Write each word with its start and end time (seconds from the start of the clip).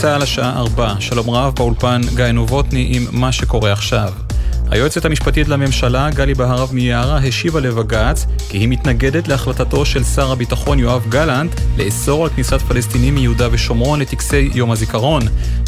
צה"ל 0.00 0.22
השעה 0.22 0.58
4, 0.58 0.94
שלום 1.00 1.30
רב 1.30 1.54
באולפן 1.56 2.00
גיא 2.16 2.24
נובוטני 2.24 2.88
עם 2.94 3.06
מה 3.12 3.32
שקורה 3.32 3.72
עכשיו. 3.72 4.12
היועצת 4.70 5.04
המשפטית 5.04 5.48
לממשלה, 5.48 6.10
גלי 6.10 6.34
בהרב 6.34 6.70
מיארה, 6.72 7.18
השיבה 7.18 7.60
לבג"ץ 7.60 8.26
כי 8.48 8.58
היא 8.58 8.68
מתנגדת 8.68 9.28
להחלטתו 9.28 9.86
של 9.86 10.04
שר 10.04 10.32
הביטחון 10.32 10.78
יואב 10.78 11.06
גלנט 11.08 11.60
לאסור 11.78 12.24
על 12.24 12.30
כניסת 12.30 12.62
פלסטינים 12.62 13.14
מיהודה 13.14 13.48
ושומרון 13.50 14.00
לטקסי 14.00 14.50
יום 14.54 14.70
הזיכרון. 14.70 15.22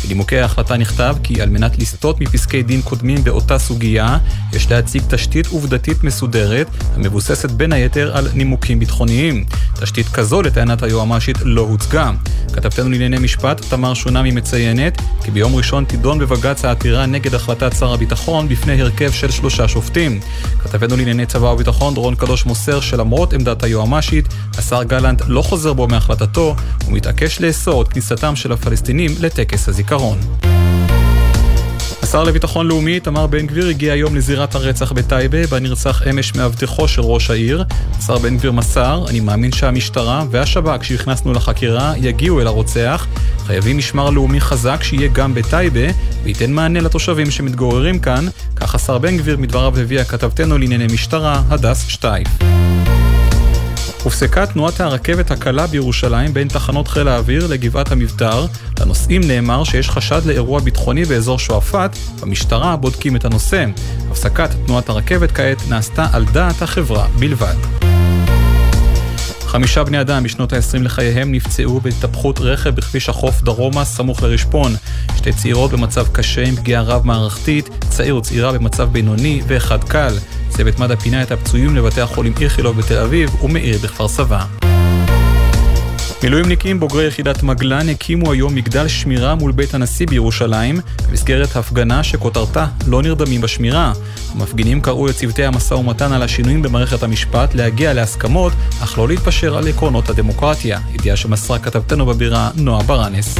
בנימוקי 0.04 0.38
ההחלטה 0.38 0.76
נכתב 0.76 1.16
כי 1.22 1.42
על 1.42 1.48
מנת 1.48 1.78
לסטות 1.78 2.20
מפסקי 2.20 2.62
דין 2.62 2.82
קודמים 2.82 3.24
באותה 3.24 3.58
סוגיה, 3.58 4.18
יש 4.52 4.70
להציג 4.70 5.02
תשתית 5.08 5.46
עובדתית 5.46 6.04
מסודרת, 6.04 6.66
המבוססת 6.94 7.50
בין 7.50 7.72
היתר 7.72 8.16
על 8.16 8.28
נימוקים 8.34 8.78
ביטחוניים. 8.78 9.44
תשתית 9.80 10.08
כזו, 10.08 10.42
לטענת 10.42 10.82
היועמ"שית, 10.82 11.36
לא 11.42 11.60
הוצגה. 11.60 12.10
כתבתנו 12.52 12.90
לענייני 12.90 13.18
משפט, 13.18 13.60
תמר 13.70 13.94
שונמי 13.94 14.30
מציינת 14.30 15.02
כי 15.24 15.30
ביום 15.30 15.54
ראשון 15.54 15.84
תידון 15.84 16.18
בבג"ץ 16.18 16.64
העתירה 16.64 17.06
נגד 17.06 17.34
החלטת 17.34 17.72
שר 17.78 17.92
הביטחון 17.92 18.48
בפני 18.48 18.76
הרכב 18.90 19.12
של 19.12 19.30
שלושה 19.30 19.68
שופטים. 19.68 20.20
כתבנו 20.62 20.96
לענייני 20.96 21.26
צבא 21.26 21.46
וביטחון 21.46 21.94
דורון 21.94 22.14
קדוש 22.14 22.46
מוסר 22.46 22.80
שלמרות 22.80 23.32
עמדת 23.32 23.62
היועמ"שית, 23.62 24.28
השר 24.58 24.82
גלנט 24.82 25.22
לא 25.26 25.42
חוזר 25.42 25.72
בו 25.72 25.88
מהחלטתו 25.88 26.56
ומתעקש 26.86 27.40
לאסור 27.40 27.82
את 27.82 27.88
כניסתם 27.88 28.36
של 28.36 28.52
הפלסטינים 28.52 29.10
לטקס 29.20 29.68
הזיכרון. 29.68 30.18
השר 32.10 32.24
לביטחון 32.24 32.68
לאומי, 32.68 32.94
איתמר 32.94 33.26
בן 33.26 33.46
גביר, 33.46 33.66
הגיע 33.68 33.92
היום 33.92 34.16
לזירת 34.16 34.54
הרצח 34.54 34.92
בטייבה, 34.92 35.46
בה 35.46 35.60
נרצח 35.60 36.02
אמש 36.10 36.34
מאבטחו 36.34 36.88
של 36.88 37.02
ראש 37.02 37.30
העיר. 37.30 37.64
השר 37.98 38.18
בן 38.18 38.36
גביר 38.36 38.52
מסר, 38.52 39.04
אני 39.08 39.20
מאמין 39.20 39.52
שהמשטרה 39.52 40.24
והשב"כ 40.30 40.84
שהכנסנו 40.84 41.32
לחקירה 41.32 41.92
יגיעו 41.96 42.40
אל 42.40 42.46
הרוצח. 42.46 43.06
חייבים 43.46 43.78
משמר 43.78 44.10
לאומי 44.10 44.40
חזק 44.40 44.82
שיהיה 44.82 45.08
גם 45.08 45.34
בטייבה, 45.34 45.92
וייתן 46.22 46.52
מענה 46.52 46.80
לתושבים 46.80 47.30
שמתגוררים 47.30 47.98
כאן. 47.98 48.26
כך 48.56 48.74
השר 48.74 48.98
בן 48.98 49.16
גביר 49.16 49.36
מדבריו 49.36 49.78
הביאה 49.78 50.04
כתבתנו 50.04 50.58
לענייני 50.58 50.86
משטרה, 50.92 51.42
הדס 51.50 51.88
שטייף. 51.88 52.28
הופסקה 54.02 54.46
תנועת 54.46 54.80
הרכבת 54.80 55.30
הקלה 55.30 55.66
בירושלים 55.66 56.34
בין 56.34 56.48
תחנות 56.48 56.88
חיל 56.88 57.08
האוויר 57.08 57.46
לגבעת 57.46 57.92
המבתר. 57.92 58.46
לנוסעים 58.80 59.20
נאמר 59.24 59.64
שיש 59.64 59.90
חשד 59.90 60.26
לאירוע 60.26 60.60
ביטחוני 60.60 61.04
באזור 61.04 61.38
שועפאט, 61.38 61.96
במשטרה 62.20 62.76
בודקים 62.76 63.16
את 63.16 63.24
הנושא. 63.24 63.64
הפסקת 64.10 64.50
תנועת 64.66 64.88
הרכבת 64.88 65.32
כעת 65.32 65.68
נעשתה 65.68 66.06
על 66.12 66.24
דעת 66.32 66.62
החברה 66.62 67.06
בלבד. 67.18 67.54
חמישה 69.40 69.84
בני 69.84 70.00
אדם 70.00 70.22
בשנות 70.22 70.52
ה-20 70.52 70.82
לחייהם 70.82 71.32
נפצעו 71.32 71.80
בהתהפכות 71.80 72.40
רכב 72.40 72.70
בכביש 72.70 73.08
החוף 73.08 73.42
דרומה 73.42 73.84
סמוך 73.84 74.22
לרשפון. 74.22 74.72
שתי 75.16 75.32
צעירות 75.32 75.70
במצב 75.70 76.06
קשה 76.12 76.44
עם 76.44 76.56
פגיעה 76.56 76.82
רב-מערכתית, 76.82 77.68
צעיר 77.88 78.16
וצעירה 78.16 78.52
במצב 78.52 78.88
בינוני 78.92 79.42
ואחד 79.46 79.84
קל. 79.84 80.14
צוות 80.50 80.78
מד"א 80.78 80.96
פינה 80.96 81.22
את 81.22 81.30
הפצועים 81.32 81.76
לבתי 81.76 82.00
החולים 82.00 82.32
איכילוב 82.40 82.76
בתל 82.78 82.98
אביב 82.98 83.44
ומאיר 83.44 83.78
בכפר 83.82 84.08
סבא. 84.08 84.44
מילואימניקים 86.22 86.80
בוגרי 86.80 87.06
יחידת 87.06 87.42
מגלן 87.42 87.88
הקימו 87.88 88.32
היום 88.32 88.54
מגדל 88.54 88.88
שמירה 88.88 89.34
מול 89.34 89.52
בית 89.52 89.74
הנשיא 89.74 90.06
בירושלים 90.06 90.80
במסגרת 91.08 91.56
הפגנה 91.56 92.02
שכותרתה 92.04 92.66
לא 92.86 93.02
נרדמים 93.02 93.40
בשמירה. 93.40 93.92
המפגינים 94.32 94.80
קראו 94.80 95.06
לצוותי 95.06 95.44
המשא 95.44 95.74
ומתן 95.74 96.12
על 96.12 96.22
השינויים 96.22 96.62
במערכת 96.62 97.02
המשפט 97.02 97.54
להגיע 97.54 97.92
להסכמות, 97.92 98.52
אך 98.82 98.98
לא 98.98 99.08
להתפשר 99.08 99.56
על 99.56 99.68
עקרונות 99.68 100.08
הדמוקרטיה. 100.08 100.80
ידיעה 100.94 101.16
שמסרה 101.16 101.58
כתבתנו 101.58 102.06
בבירה 102.06 102.50
נועה 102.56 102.82
ברנס. 102.82 103.38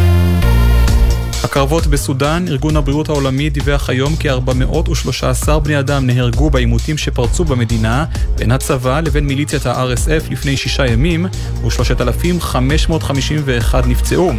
הקרבות 1.45 1.87
בסודאן, 1.87 2.45
ארגון 2.49 2.77
הבריאות 2.77 3.09
העולמי 3.09 3.51
דיווח 3.51 3.91
היום 3.91 4.17
כי 4.17 4.31
413 4.31 5.61
בני 5.61 5.79
אדם 5.79 6.07
נהרגו 6.07 6.51
בעימותים 6.51 6.99
שפרצו 6.99 7.45
במדינה 7.45 8.05
בין 8.39 8.53
הצבא 8.53 9.01
לבין 9.01 9.27
מיליציית 9.27 9.67
ה-RSF 9.67 10.31
לפני 10.31 10.57
שישה 10.57 10.87
ימים 10.87 11.27
ו-3,551 11.63 13.87
נפצעו. 13.87 14.33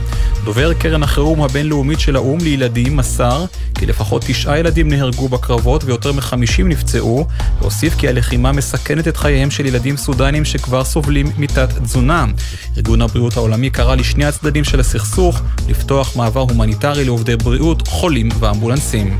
דובר 0.44 0.74
קרן 0.74 1.04
החירום 1.04 1.42
הבינלאומית 1.42 2.00
של 2.00 2.16
האו"ם 2.16 2.40
לילדים 2.40 2.98
מסר 2.98 3.46
כי 3.80 3.86
לפחות 3.86 4.24
תשעה 4.28 4.60
ילדים 4.60 4.90
נהרגו 4.90 5.30
בקרבות 5.30 5.84
ויותר 5.84 6.12
מ-50 6.12 6.64
נפצעו, 6.64 7.28
והוסיף 7.62 7.96
כי 7.96 8.08
הלחימה 8.08 8.52
מסכנת 8.52 9.08
את 9.08 9.18
חייהם 9.18 9.52
של 9.52 9.66
ילדים 9.66 9.98
סודנים 9.98 10.46
שכבר 10.46 10.84
סובלים 10.84 11.32
מתת 11.38 11.70
תזונה. 11.84 12.26
ארגון 12.78 13.02
הבריאות 13.02 13.38
העולמי 13.38 13.70
קרא 13.70 13.96
לשני 13.96 14.26
הצדדים 14.26 14.64
של 14.64 14.80
הסכסוך 14.80 15.42
לפתוח 15.68 16.16
מעבר 16.16 16.40
הומניטרי 16.40 16.91
לעובדי 16.98 17.36
בריאות, 17.36 17.88
חולים 17.88 18.30
ואמבולנסים. 18.40 19.18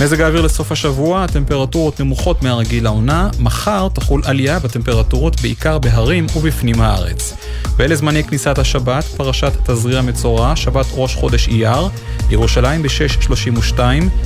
מזג 0.00 0.20
האוויר 0.20 0.42
לסוף 0.42 0.72
השבוע, 0.72 1.24
הטמפרטורות 1.24 2.00
נמוכות 2.00 2.42
מהרגיל 2.42 2.84
לעונה, 2.84 3.28
מחר 3.38 3.88
תחול 3.88 4.22
עלייה 4.24 4.58
בטמפרטורות 4.58 5.40
בעיקר 5.40 5.78
בהרים 5.78 6.26
ובפנים 6.36 6.80
הארץ. 6.80 7.32
ואלה 7.76 7.94
זמני 7.94 8.24
כניסת 8.24 8.58
השבת, 8.58 9.04
פרשת 9.04 9.52
תזריע 9.64 9.98
המצורע, 9.98 10.56
שבת 10.56 10.86
ראש 10.94 11.14
חודש 11.14 11.48
אייר, 11.48 11.88
בירושלים 12.28 12.82
ב-6.32, 12.82 13.80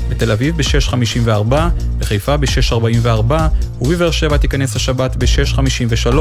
בתל 0.09 0.31
אביב 0.31 0.57
ב-6.54, 0.57 1.55
בחיפה 1.99 2.37
ב-6.44, 2.37 3.33
ובבאר 3.81 4.11
שבע 4.11 4.37
תיכנס 4.37 4.77
השבת 4.77 5.17
ב-6.53. 5.17 6.17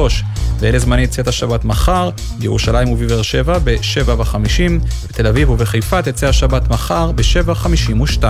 ואלה 0.59 0.79
זמני 0.79 1.07
צאת 1.07 1.27
השבת 1.27 1.65
מחר, 1.65 2.09
בירושלים 2.39 2.91
ובבאר 2.91 3.21
שבע 3.21 3.57
ב-7.50, 3.63 4.85
בתל 5.09 5.27
אביב 5.27 5.49
ובחיפה 5.49 6.01
תצא 6.01 6.27
השבת 6.27 6.69
מחר 6.69 7.11
ב-7.52. 7.11 8.23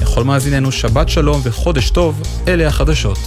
לכל 0.00 0.24
מאזיננו 0.24 0.72
שבת 0.72 1.08
שלום 1.08 1.40
וחודש 1.44 1.90
טוב, 1.90 2.22
אלה 2.48 2.66
החדשות. 2.66 3.18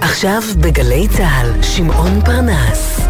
עכשיו 0.00 0.42
בגלי 0.60 1.08
צה"ל, 1.08 1.62
שמעון 1.62 2.20
פרנס. 2.24 3.00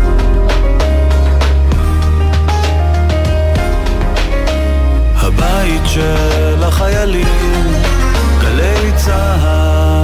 הבית 5.16 5.82
של 5.86 6.64
החיילים, 6.64 7.72
גלי 8.40 8.92
צה"ל 8.96 9.99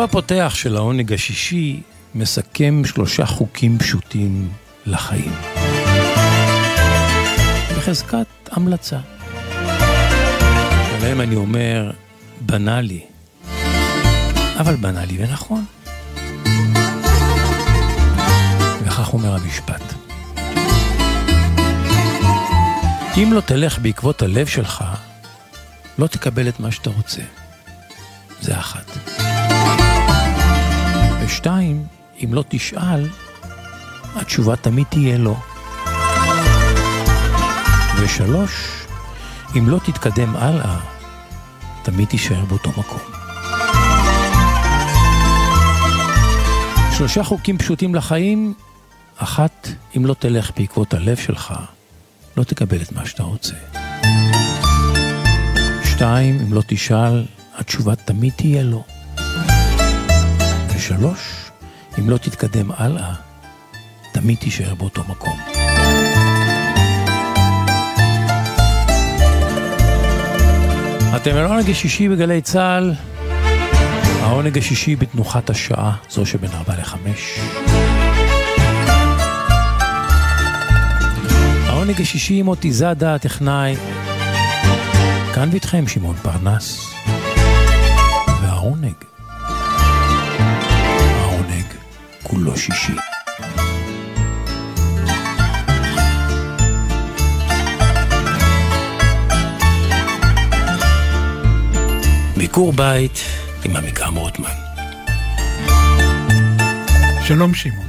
חלקו 0.00 0.10
הפותח 0.10 0.52
של 0.54 0.76
העונג 0.76 1.12
השישי 1.12 1.80
מסכם 2.14 2.82
שלושה 2.84 3.26
חוקים 3.26 3.78
פשוטים 3.78 4.48
לחיים. 4.86 5.32
בחזקת 7.76 8.26
המלצה. 8.50 8.98
עליהם 10.94 11.20
אני 11.20 11.36
אומר, 11.36 11.90
בנאלי, 12.40 13.00
אבל 14.60 14.76
בנאלי 14.76 15.24
ונכון. 15.24 15.64
וכך 18.84 19.12
אומר 19.12 19.34
המשפט. 19.34 19.82
אם 23.16 23.32
לא 23.32 23.40
תלך 23.40 23.78
בעקבות 23.78 24.22
הלב 24.22 24.46
שלך, 24.46 24.84
לא 25.98 26.06
תקבל 26.06 26.48
את 26.48 26.60
מה 26.60 26.72
שאתה 26.72 26.90
רוצה. 26.90 27.22
זה 28.40 28.58
אחת. 28.58 29.09
ושתיים, 31.30 31.86
אם 32.24 32.34
לא 32.34 32.44
תשאל, 32.48 33.08
התשובה 34.14 34.56
תמיד 34.56 34.86
תהיה 34.90 35.18
לא. 35.18 35.36
ושלוש, 38.00 38.84
אם 39.58 39.68
לא 39.68 39.78
תתקדם 39.84 40.36
הלאה, 40.36 40.80
תמיד 41.82 42.08
תישאר 42.08 42.44
באותו 42.44 42.70
מקום. 42.70 43.00
שלושה 46.96 47.22
חוקים 47.22 47.58
פשוטים 47.58 47.94
לחיים, 47.94 48.54
אחת, 49.16 49.68
אם 49.96 50.06
לא 50.06 50.14
תלך 50.14 50.50
בעקבות 50.56 50.94
הלב 50.94 51.16
שלך, 51.16 51.54
לא 52.36 52.44
תקבל 52.44 52.82
את 52.82 52.92
מה 52.92 53.06
שאתה 53.06 53.22
רוצה. 53.22 53.54
שתיים, 55.84 56.38
אם 56.40 56.52
לא 56.52 56.62
תשאל, 56.66 57.24
התשובה 57.54 57.94
תמיד 57.94 58.32
תהיה 58.36 58.62
לא. 58.62 58.84
ושלוש, 60.90 61.50
אם 61.98 62.10
לא 62.10 62.16
תתקדם 62.16 62.70
הלאה, 62.76 63.14
תמיד 64.12 64.38
תישאר 64.38 64.74
באותו 64.74 65.02
מקום. 65.08 65.38
אתם 71.16 71.30
על 71.30 71.44
העונג 71.44 71.70
השישי 71.70 72.08
בגלי 72.08 72.42
צה"ל, 72.42 72.94
העונג 74.22 74.58
השישי 74.58 74.96
בתנוחת 74.96 75.50
השעה, 75.50 75.96
זו 76.10 76.26
שבין 76.26 76.50
ארבע 76.50 76.74
לחמש. 76.80 77.38
העונג 81.66 82.00
השישי 82.00 82.34
עם 82.34 82.46
מוטי 82.46 82.72
זאדה, 82.72 83.14
הטכנאי. 83.14 83.76
כאן 85.34 85.48
ואיתכם 85.50 85.88
שמעון 85.88 86.16
פרנס. 86.16 86.94
והעונג, 88.42 88.94
כולו 92.30 92.56
שישי. 92.56 92.92
ביקור 102.36 102.72
בית 102.72 103.20
עם 103.64 103.76
עמיקם 103.76 104.14
רוטמן. 104.14 104.48
שלום 107.24 107.54
שמעון. 107.54 107.88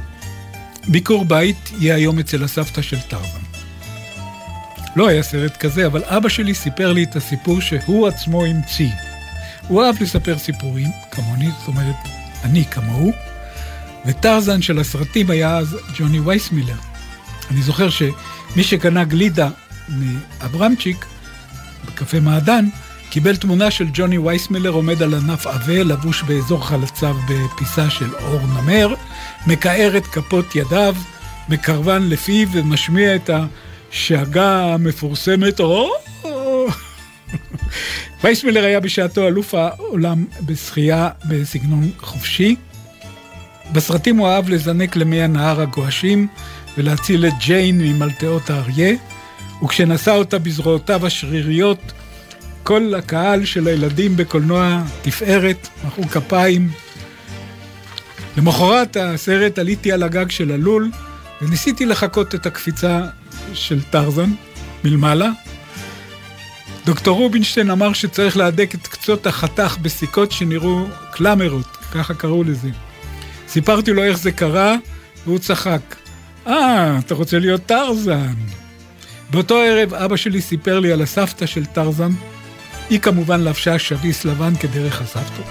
ביקור 0.88 1.24
בית 1.24 1.70
יהיה 1.78 1.94
היום 1.94 2.18
אצל 2.18 2.44
הסבתא 2.44 2.82
של 2.82 3.00
טרזן. 3.00 3.42
לא 4.96 5.08
היה 5.08 5.22
סרט 5.22 5.56
כזה, 5.56 5.86
אבל 5.86 6.04
אבא 6.04 6.28
שלי 6.28 6.54
סיפר 6.54 6.92
לי 6.92 7.04
את 7.04 7.16
הסיפור 7.16 7.60
שהוא 7.60 8.08
עצמו 8.08 8.44
המציא. 8.44 8.90
הוא 9.68 9.82
אהב 9.82 10.02
לספר 10.02 10.38
סיפורים, 10.38 10.88
כמוני, 11.10 11.48
זאת 11.58 11.68
אומרת, 11.68 11.96
אני 12.44 12.64
כמוהו, 12.64 13.12
וטרזן 14.06 14.62
של 14.62 14.78
הסרטים 14.78 15.30
היה 15.30 15.58
אז 15.58 15.76
ג'וני 15.98 16.20
וייסמילר. 16.20 16.74
אני 17.50 17.62
זוכר 17.62 17.90
שמי 17.90 18.62
שקנה 18.62 19.04
גלידה 19.04 19.48
מאברמצ'יק, 19.88 21.06
בקפה 21.86 22.20
מעדן, 22.20 22.68
קיבל 23.10 23.36
תמונה 23.36 23.70
של 23.70 23.86
ג'וני 23.92 24.18
וייסמילר 24.18 24.70
עומד 24.70 25.02
על 25.02 25.14
ענף 25.14 25.46
עבה, 25.46 25.82
לבוש 25.82 26.22
באזור 26.22 26.66
חלציו 26.66 27.16
בפיסה 27.28 27.90
של 27.90 28.14
אור 28.14 28.40
נמר, 28.46 28.94
מכער 29.46 29.96
את 29.96 30.06
כפות 30.06 30.56
ידיו, 30.56 30.94
מקרבן 31.48 32.02
לפיו 32.08 32.48
ומשמיע 32.52 33.16
את 33.16 33.30
השאגה 33.90 34.74
המפורסמת, 34.74 35.60
או... 35.60 35.90
וייסמילר 38.24 38.64
היה 38.64 38.80
בשעתו 38.80 39.26
אלוף 39.28 39.54
העולם 39.54 40.24
בשחייה 40.40 41.08
בסגנון 41.24 41.90
חופשי. 41.98 42.56
בסרטים 43.72 44.16
הוא 44.16 44.28
אהב 44.28 44.48
לזנק 44.48 44.96
למי 44.96 45.22
הנהר 45.22 45.60
הגועשים 45.60 46.26
ולהציל 46.78 47.26
את 47.26 47.32
ג'יין 47.40 47.78
ממלטעות 47.78 48.50
האריה, 48.50 48.96
וכשנשא 49.64 50.10
אותה 50.10 50.38
בזרועותיו 50.38 51.06
השריריות, 51.06 51.92
כל 52.62 52.94
הקהל 52.98 53.44
של 53.44 53.66
הילדים 53.66 54.16
בקולנוע 54.16 54.82
תפארת, 55.02 55.68
מחאו 55.86 56.08
כפיים. 56.08 56.70
למחרת 58.36 58.96
הסרט 58.96 59.58
עליתי 59.58 59.92
על 59.92 60.02
הגג 60.02 60.30
של 60.30 60.52
הלול 60.52 60.90
וניסיתי 61.42 61.86
לחקות 61.86 62.34
את 62.34 62.46
הקפיצה 62.46 63.00
של 63.54 63.82
טרזן 63.82 64.30
מלמעלה. 64.84 65.30
דוקטור 66.86 67.18
רובינשטיין 67.18 67.70
אמר 67.70 67.92
שצריך 67.92 68.36
להדק 68.36 68.74
את 68.74 68.86
קצות 68.86 69.26
החתך 69.26 69.76
בסיכות 69.82 70.32
שנראו 70.32 70.86
קלאמרות, 71.12 71.76
ככה 71.94 72.14
קראו 72.14 72.44
לזה. 72.44 72.68
סיפרתי 73.52 73.92
לו 73.92 74.02
איך 74.02 74.18
זה 74.18 74.32
קרה, 74.32 74.76
והוא 75.26 75.38
צחק. 75.38 75.80
אה, 76.46 76.98
אתה 76.98 77.14
רוצה 77.14 77.38
להיות 77.38 77.66
טרזן. 77.66 78.34
באותו 79.30 79.58
ערב 79.58 79.94
אבא 79.94 80.16
שלי 80.16 80.40
סיפר 80.40 80.80
לי 80.80 80.92
על 80.92 81.02
הסבתא 81.02 81.46
של 81.46 81.66
טרזן, 81.66 82.10
היא 82.90 83.00
כמובן 83.00 83.40
לבשה 83.40 83.78
שביס 83.78 84.24
לבן 84.24 84.54
כדרך 84.56 85.02
הסבתות. 85.02 85.46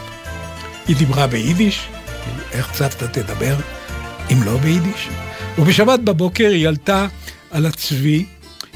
היא 0.87 0.95
דיברה 0.95 1.27
ביידיש, 1.27 1.87
איך 2.51 2.73
סבתא 2.73 3.05
תדבר 3.05 3.55
אם 4.31 4.43
לא 4.43 4.57
ביידיש? 4.57 5.09
ובשבת 5.57 5.99
בבוקר 5.99 6.47
היא 6.47 6.67
עלתה 6.67 7.07
על 7.51 7.65
הצבי, 7.65 8.25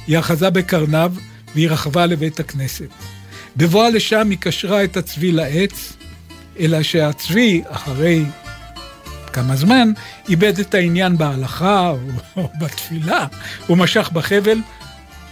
היא 0.08 0.20
אחזה 0.20 0.50
בקרניו 0.50 1.14
והיא 1.56 1.70
רכבה 1.70 2.06
לבית 2.06 2.40
הכנסת. 2.40 2.90
בבואה 3.58 3.90
לשם 3.90 4.30
היא 4.30 4.38
קשרה 4.38 4.84
את 4.84 4.98
הצבי 4.98 5.32
לעץ, 5.32 5.94
אלא 6.60 6.84
שהצבי, 6.84 7.62
אחרי 7.68 8.26
כמה 9.36 9.56
זמן, 9.56 9.92
איבד 10.30 10.60
את 10.60 10.74
העניין 10.74 11.18
בהלכה 11.18 11.92
או 12.38 12.50
בתפילה, 12.60 13.26
הוא 13.68 13.78
משך 13.78 14.10
בחבל 14.14 14.58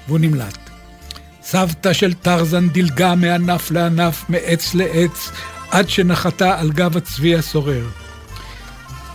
והוא 0.07 0.19
נמלט. 0.19 0.57
סבתא 1.43 1.93
של 1.93 2.13
טרזן 2.13 2.69
דילגה 2.69 3.15
מענף 3.15 3.72
לענף, 3.72 4.25
מעץ 4.29 4.74
לעץ, 4.74 5.31
עד 5.72 5.89
שנחתה 5.89 6.60
על 6.60 6.72
גב 6.72 6.98
הצבי 6.98 7.36
הסורר. 7.36 7.86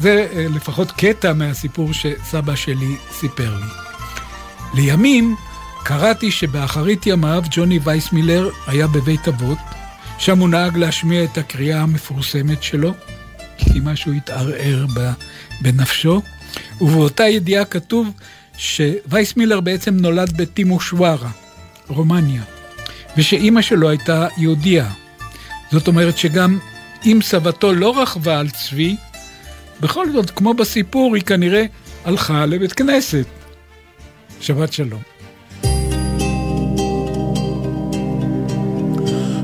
זה 0.00 0.26
אה, 0.32 0.46
לפחות 0.56 0.92
קטע 0.92 1.32
מהסיפור 1.32 1.92
שסבא 1.92 2.54
שלי 2.54 2.96
סיפר 3.12 3.54
לי. 3.54 3.70
לימים 4.74 5.36
קראתי 5.84 6.30
שבאחרית 6.30 7.06
ימיו 7.06 7.42
ג'וני 7.50 7.78
וייסמילר 7.84 8.50
היה 8.66 8.86
בבית 8.86 9.28
אבות, 9.28 9.58
שם 10.18 10.38
הוא 10.38 10.48
נהג 10.48 10.76
להשמיע 10.76 11.24
את 11.24 11.38
הקריאה 11.38 11.80
המפורסמת 11.80 12.62
שלו, 12.62 12.94
כי 13.58 13.80
משהו 13.82 14.12
התערער 14.12 14.86
בנפשו, 15.60 16.22
ובאותה 16.80 17.28
ידיעה 17.28 17.64
כתוב 17.64 18.10
שווייסמילר 18.56 19.60
בעצם 19.60 19.96
נולד 19.96 20.36
בטימושוארה. 20.36 21.30
רומניה, 21.88 22.42
ושאימא 23.16 23.62
שלו 23.62 23.88
הייתה 23.88 24.26
יהודייה. 24.36 24.90
זאת 25.72 25.88
אומרת 25.88 26.18
שגם 26.18 26.58
אם 27.04 27.18
סבתו 27.22 27.72
לא 27.72 28.02
רכבה 28.02 28.38
על 28.38 28.50
צבי, 28.50 28.96
בכל 29.80 30.12
זאת, 30.12 30.30
כמו 30.30 30.54
בסיפור, 30.54 31.14
היא 31.14 31.22
כנראה 31.22 31.64
הלכה 32.04 32.46
לבית 32.46 32.72
כנסת. 32.72 33.26
שבת 34.40 34.72
שלום. 34.72 35.02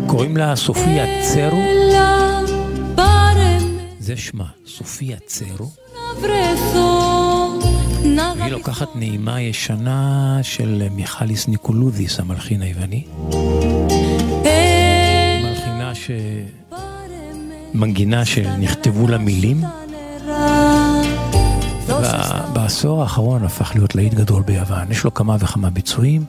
קוראים 0.07 0.37
לה 0.37 0.57
סופיה 0.57 1.05
צרו. 1.23 2.24
זה 4.05 4.17
שמה, 4.17 4.45
סופיה 4.67 5.17
צרו. 5.27 5.71
והיא 8.39 8.53
לוקחת 8.53 8.89
נעימה 8.97 9.41
ישנה 9.41 10.39
של 10.43 10.89
מיכליס 10.91 11.49
ניקולודיס, 11.49 12.21
המלחין 12.21 12.63
היווני. 12.63 13.05
מלחינה 15.43 15.95
ש... 15.95 16.11
מנגינה 17.75 18.25
שנכתבו 18.25 19.09
לה 19.09 19.19
מילים. 19.19 19.61
בעשור 22.53 23.03
האחרון 23.03 23.45
הפך 23.45 23.73
להיות 23.75 23.95
להיט 23.95 24.15
גדול 24.15 24.43
ביוון. 24.43 24.91
יש 24.91 25.05
לו 25.05 25.15
כמה 25.15 25.37
וכמה 25.41 25.71
ביצועים. 25.71 26.25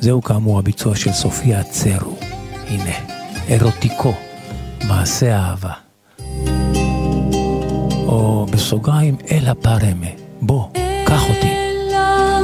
זהו 0.00 0.22
כאמור 0.22 0.58
הביצוע 0.58 0.96
של 0.96 1.12
סופיה 1.12 1.62
צרו. 1.62 2.16
הנה, 2.68 2.94
אירוטיקו, 3.48 4.14
מעשה 4.88 5.38
אהבה. 5.38 5.81
או 8.11 8.45
בסוגריים, 8.51 9.15
אלה 9.31 9.53
פרמה. 9.53 10.07
בוא, 10.39 10.63
קח 11.05 11.29
אותי. 11.29 11.47
Έλα, 11.47 12.41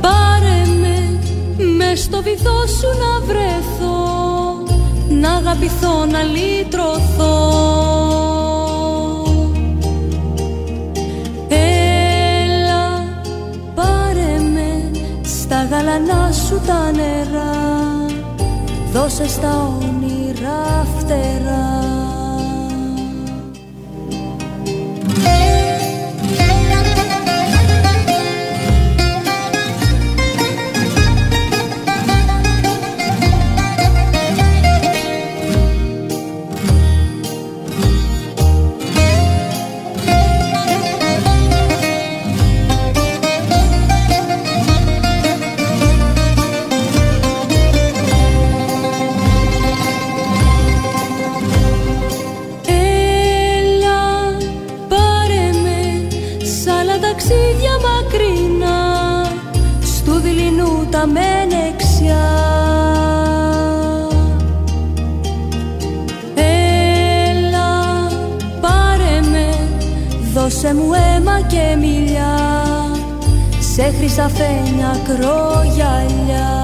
πάρε 0.00 0.62
με, 0.80 1.18
μες 1.76 2.00
στο 2.02 2.22
βυθό 2.22 2.66
σου 2.66 2.88
να 3.02 3.26
βρεθώ 3.26 4.02
Να 5.20 5.34
αγαπηθώ, 5.34 6.06
να 6.06 6.22
λύτρωθώ 6.22 7.34
Έλα, 11.48 13.04
πάρε 13.74 14.38
με, 14.54 14.90
στα 15.22 15.64
γαλανά 15.70 16.32
σου 16.32 16.60
τα 16.66 16.90
νερά 16.92 18.06
Δώσε 18.92 19.28
στα 19.28 19.78
όνειρα 19.82 20.86
φτερά 20.98 21.97
Hey. 25.19 25.68
ζαφένια 74.15 74.91
κρογιαλιά 75.03 76.58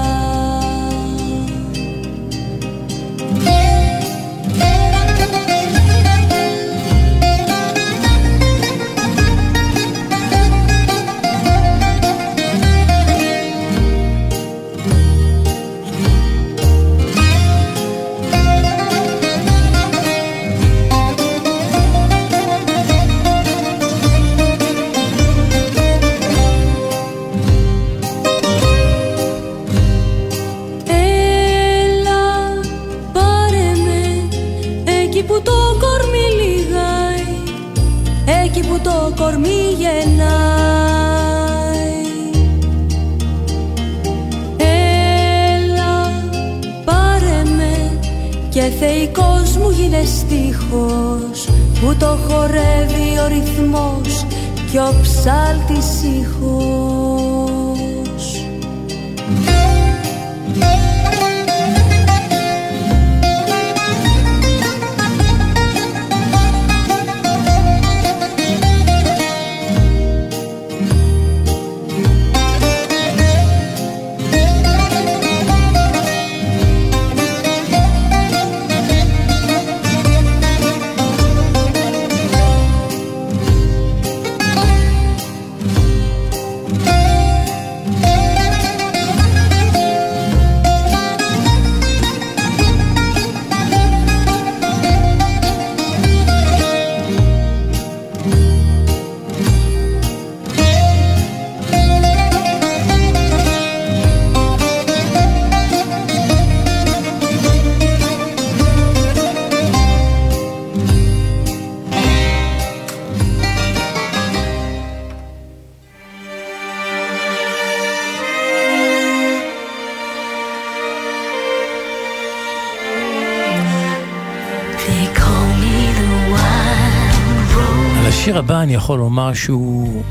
השיר 128.36 128.44
הבא 128.44 128.62
אני 128.62 128.74
יכול 128.74 128.98
לומר 128.98 129.34
שהוא 129.34 130.02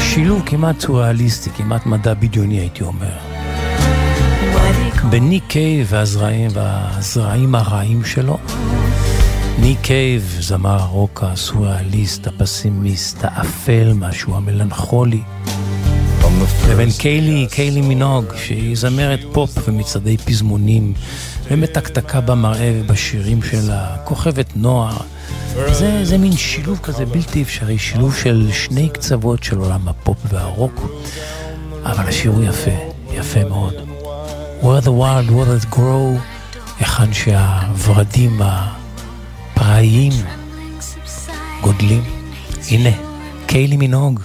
שילוב 0.00 0.42
כמעט 0.46 0.80
סוריאליסטי, 0.80 1.50
כמעט 1.50 1.86
מדע 1.86 2.14
בדיוני 2.14 2.58
הייתי 2.58 2.84
אומר. 2.84 3.12
Why 4.54 4.56
they 4.56 4.98
call 4.98 5.06
בין 5.10 5.28
ניק 5.28 5.44
קייב 5.48 5.86
והזרעים 5.90 6.50
והזרעים 6.54 7.54
הרעים 7.54 8.04
שלו. 8.04 8.38
ניק 9.58 9.78
קייב, 9.82 10.36
זמר 10.40 10.80
הרוק 10.80 11.24
הסוריאליסט, 11.26 12.26
הפסימיסט, 12.26 13.18
האפל, 13.22 13.92
משהו 13.94 14.36
המלנכולי. 14.36 15.22
לבין 16.70 16.88
קיילי, 16.98 17.46
קיילי 17.50 17.80
מינוג, 17.80 18.24
שהיא 18.36 18.76
זמרת 18.76 19.20
פופ 19.32 19.68
ומצעדי 19.68 20.16
פזמונים, 20.16 20.92
ומתקתקה 21.50 22.20
במראה 22.20 22.72
ובשירים 22.74 23.42
שלה, 23.42 23.96
כוכבת 24.04 24.56
נוער. 24.56 24.96
זה, 25.72 26.04
זה 26.04 26.18
מין 26.18 26.32
שילוב 26.32 26.78
כזה 26.82 27.06
בלתי 27.06 27.42
אפשרי, 27.42 27.78
שילוב 27.78 28.16
של 28.16 28.48
שני 28.52 28.88
קצוות 28.88 29.42
של 29.42 29.58
עולם 29.58 29.88
הפופ 29.88 30.18
והרוק, 30.28 30.90
אבל 31.84 32.08
השיר 32.08 32.30
הוא 32.30 32.44
יפה, 32.44 32.70
יפה 33.12 33.44
מאוד. 33.44 33.74
Where 34.62 34.84
the 34.84 34.90
wild 34.90 35.30
waters 35.30 35.74
grow, 35.74 36.20
היכן 36.78 37.12
שהוורדים 37.12 38.40
הפראיים 38.42 40.12
גודלים. 41.60 42.02
הנה, 42.70 42.90
קיילי 43.46 43.76
מינוג 43.76 44.20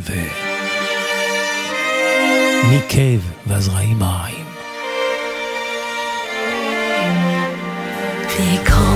ו... 0.00 0.12
ניק 2.70 2.84
קייב 2.88 3.30
והזרעים 3.46 4.02
הרעים. 4.02 4.46
They 8.28 8.68
call 8.68 8.95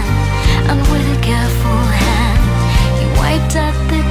and 0.69 0.79
with 0.91 1.17
a 1.17 1.21
careful 1.21 1.83
hand, 2.03 2.43
he 2.99 3.05
wiped 3.19 3.55
out 3.55 3.75
the 3.89 4.10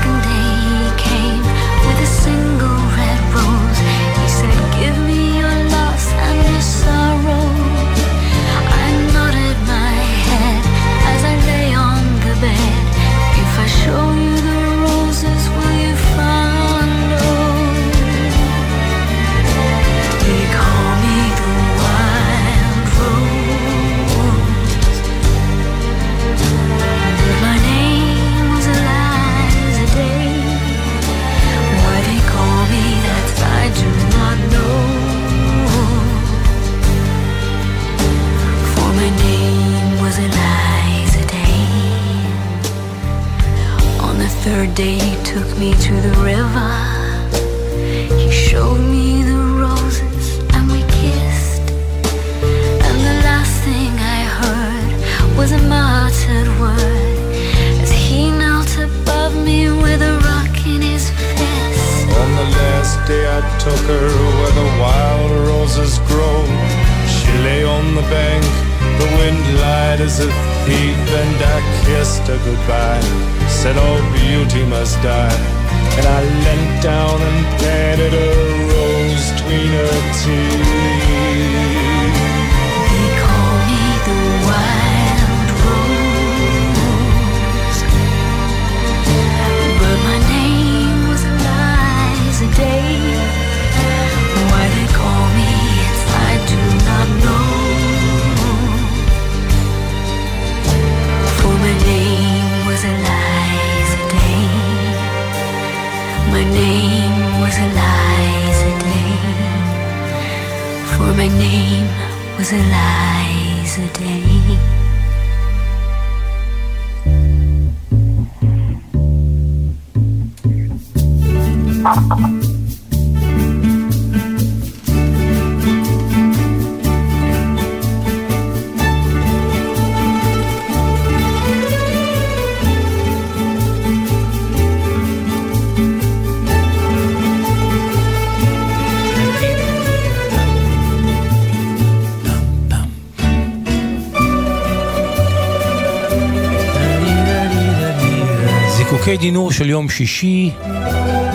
זיקוקי 149.11 149.27
דינור 149.27 149.51
של 149.51 149.69
יום 149.69 149.89
שישי, 149.89 150.51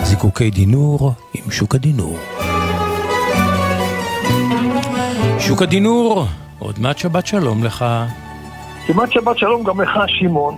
זיקוקי 0.03 0.49
דינור 0.51 1.11
עם 1.33 1.51
שוק 1.51 1.75
הדינור. 1.75 2.17
שוק 5.39 5.61
הדינור, 5.61 6.25
עוד 6.59 6.79
מעט 6.79 6.97
שבת 6.97 7.27
שלום 7.27 7.63
לך. 7.63 7.85
כמעט 8.87 9.11
שבת 9.11 9.37
שלום 9.37 9.63
גם 9.63 9.81
לך, 9.81 9.91
שמעון. 10.07 10.55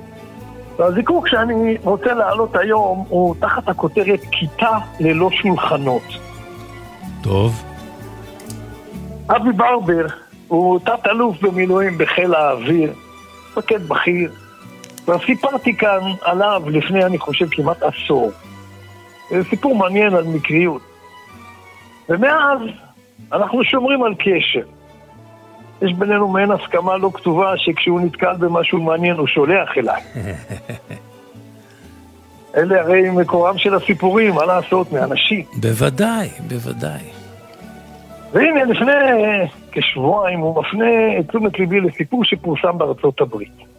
והזיקוק 0.78 1.28
שאני 1.28 1.78
רוצה 1.84 2.14
להעלות 2.14 2.56
היום 2.56 3.06
הוא 3.10 3.36
תחת 3.40 3.70
הכותרת 3.70 4.22
כיתה 4.32 4.78
ללא 5.00 5.30
שולחנות. 5.32 6.04
טוב, 7.22 7.64
אבי 9.30 9.52
ברבר 9.52 10.06
הוא 10.48 10.80
תת-אלוף 10.80 11.42
במילואים 11.42 11.98
בחיל 11.98 12.34
האוויר, 12.34 12.94
מפקד 13.52 13.88
בכיר. 13.88 14.32
כבר 15.10 15.26
סיפרתי 15.26 15.76
כאן 15.76 16.00
עליו 16.22 16.64
לפני, 16.68 17.06
אני 17.06 17.18
חושב, 17.18 17.46
כמעט 17.52 17.84
עשור. 17.84 18.32
זה 19.30 19.44
סיפור 19.50 19.76
מעניין 19.76 20.14
על 20.14 20.24
מקריות. 20.24 20.82
ומאז 22.10 22.60
אנחנו 23.32 23.64
שומרים 23.64 24.04
על 24.04 24.16
קשר. 24.16 24.68
יש 25.82 25.94
בינינו 25.94 26.28
מעין 26.28 26.52
הסכמה 26.52 26.98
לא 26.98 27.12
כתובה 27.14 27.54
שכשהוא 27.58 28.02
נתקל 28.02 28.36
במשהו 28.40 28.82
מעניין 28.82 29.18
הוא 29.18 29.28
שולח 29.28 29.70
אליי. 29.78 30.02
אלה 32.58 32.82
הרי 32.82 33.10
מקורם 33.10 33.58
של 33.58 33.76
הסיפורים, 33.76 34.34
מה 34.34 34.46
לעשות, 34.46 34.92
מאנשים. 34.92 35.46
בוודאי, 35.62 36.30
בוודאי. 36.48 37.04
והנה, 38.34 38.64
לפני 38.64 38.92
כשבועיים 39.72 40.40
הוא 40.40 40.62
מפנה 40.62 41.20
את 41.20 41.30
תשומת 41.30 41.60
ליבי 41.60 41.82
לסיפור 41.82 42.26
שפורסם 42.26 42.78
בארצות 42.78 43.22
הברית. 43.22 43.70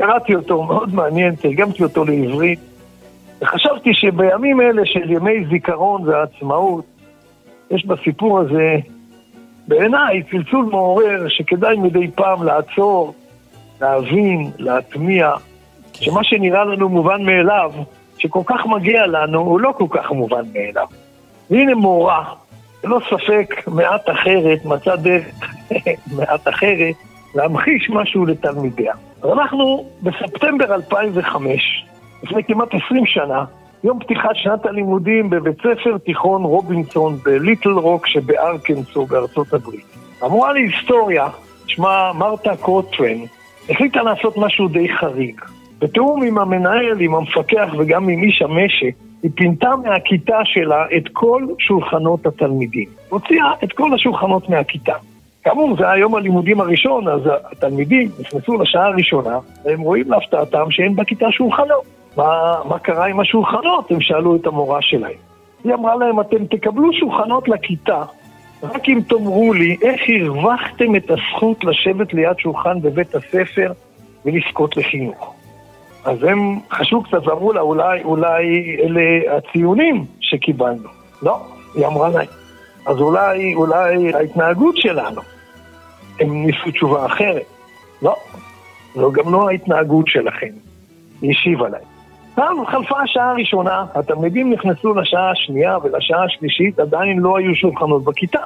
קראתי 0.00 0.34
אותו, 0.34 0.62
מאוד 0.62 0.94
מעניין, 0.94 1.34
תרגמתי 1.34 1.82
אותו 1.82 2.04
לעברית, 2.04 2.58
וחשבתי 3.40 3.94
שבימים 3.94 4.60
אלה 4.60 4.82
של 4.84 5.10
ימי 5.10 5.44
זיכרון 5.50 6.08
ועצמאות, 6.08 6.84
יש 7.70 7.86
בסיפור 7.86 8.38
הזה, 8.38 8.76
בעיניי, 9.68 10.22
צלצול 10.30 10.64
מעורר 10.64 11.28
שכדאי 11.28 11.76
מדי 11.76 12.10
פעם 12.14 12.42
לעצור, 12.42 13.14
להבין, 13.80 14.50
להטמיע, 14.58 15.32
שמה 15.92 16.24
שנראה 16.24 16.64
לנו 16.64 16.88
מובן 16.88 17.22
מאליו, 17.22 17.72
שכל 18.18 18.42
כך 18.46 18.66
מגיע 18.66 19.06
לנו, 19.06 19.40
הוא 19.40 19.60
לא 19.60 19.72
כל 19.78 19.86
כך 19.90 20.10
מובן 20.10 20.44
מאליו. 20.52 20.86
והנה 21.50 21.74
מורה, 21.74 22.24
ללא 22.84 23.00
ספק 23.10 23.54
מעט 23.66 24.10
אחרת, 24.10 24.64
מצא 24.64 24.96
דרך 24.96 25.26
מעט 26.16 26.48
אחרת, 26.48 26.94
להמחיש 27.34 27.90
משהו 27.90 28.26
לתלמידיה. 28.26 28.94
אז 29.22 29.30
אנחנו 29.32 29.84
בספטמבר 30.02 30.74
2005, 30.74 31.84
לפני 32.22 32.44
כמעט 32.44 32.68
20 32.86 33.06
שנה, 33.06 33.44
יום 33.84 33.98
פתיחת 33.98 34.34
שנת 34.34 34.66
הלימודים 34.66 35.30
בבית 35.30 35.56
ספר 35.58 35.98
תיכון 35.98 36.44
רובינסון 36.44 37.16
בליטל 37.24 37.70
רוק 37.70 38.06
שבארקנסו 38.06 39.06
בארצות 39.06 39.52
הברית. 39.52 39.84
המורה 40.22 40.52
להיסטוריה, 40.52 41.28
שמה 41.66 42.12
מרתה 42.14 42.56
קוטרן, 42.56 43.18
החליטה 43.70 44.02
לעשות 44.02 44.36
משהו 44.36 44.68
די 44.68 44.88
חריג. 44.88 45.40
בתיאום 45.78 46.22
עם 46.22 46.38
המנהל, 46.38 47.00
עם 47.00 47.14
המפקח 47.14 47.68
וגם 47.78 48.08
עם 48.08 48.22
איש 48.22 48.42
המשק, 48.42 48.94
היא 49.22 49.30
פינתה 49.34 49.70
מהכיתה 49.84 50.38
שלה 50.44 50.84
את 50.96 51.04
כל 51.12 51.46
שולחנות 51.58 52.26
התלמידים. 52.26 52.88
הוציאה 53.08 53.52
את 53.64 53.72
כל 53.72 53.94
השולחנות 53.94 54.48
מהכיתה. 54.48 54.94
כאמור, 55.50 55.76
זה 55.78 55.90
היה 55.90 56.00
יום 56.00 56.14
הלימודים 56.14 56.60
הראשון, 56.60 57.08
אז 57.08 57.20
התלמידים 57.52 58.10
נכנסו 58.20 58.58
לשעה 58.58 58.86
הראשונה, 58.86 59.38
והם 59.64 59.80
רואים 59.80 60.10
להפתעתם 60.10 60.70
שאין 60.70 60.96
בכיתה 60.96 61.26
שולחנות. 61.30 61.84
מה, 62.16 62.54
מה 62.64 62.78
קרה 62.78 63.06
עם 63.06 63.20
השולחנות? 63.20 63.90
הם 63.90 64.00
שאלו 64.00 64.36
את 64.36 64.46
המורה 64.46 64.82
שלהם. 64.82 65.18
היא 65.64 65.74
אמרה 65.74 65.96
להם, 65.96 66.20
אתם 66.20 66.46
תקבלו 66.46 66.92
שולחנות 66.92 67.48
לכיתה, 67.48 68.02
רק 68.62 68.88
אם 68.88 69.00
תאמרו 69.08 69.52
לי 69.52 69.76
איך 69.82 70.00
הרווחתם 70.08 70.96
את 70.96 71.10
הזכות 71.10 71.64
לשבת 71.64 72.14
ליד 72.14 72.38
שולחן 72.38 72.80
בבית 72.80 73.14
הספר 73.14 73.72
ולזכות 74.24 74.76
לחינוך. 74.76 75.34
אז 76.04 76.22
הם 76.22 76.58
חשבו 76.70 77.02
קצת 77.02 77.26
ואמרו 77.26 77.52
לה, 77.52 77.60
אולי, 77.60 78.02
אולי 78.02 78.76
אלה 78.82 79.36
הציונים 79.36 80.04
שקיבלנו. 80.20 80.88
לא, 81.22 81.38
היא 81.74 81.86
אמרה 81.86 82.08
להם. 82.08 82.26
אז 82.86 83.00
אולי, 83.00 83.54
אולי 83.54 84.14
ההתנהגות 84.14 84.76
שלנו. 84.76 85.20
הם 86.20 86.46
ניסו 86.46 86.70
תשובה 86.70 87.06
אחרת. 87.06 87.46
לא, 88.02 88.16
זו 88.94 89.12
גם 89.12 89.32
לא 89.32 89.48
ההתנהגות 89.48 90.08
שלכם. 90.08 90.50
היא 91.22 91.30
השיבה 91.30 91.68
להם. 91.68 91.82
אז 92.36 92.66
חלפה 92.66 93.02
השעה 93.02 93.30
הראשונה, 93.30 93.84
התלמידים 93.94 94.52
נכנסו 94.52 94.94
לשעה 94.94 95.30
השנייה 95.30 95.78
ולשעה 95.82 96.24
השלישית, 96.24 96.78
עדיין 96.78 97.18
לא 97.18 97.38
היו 97.38 97.54
שולחנות 97.54 98.04
בכיתה. 98.04 98.38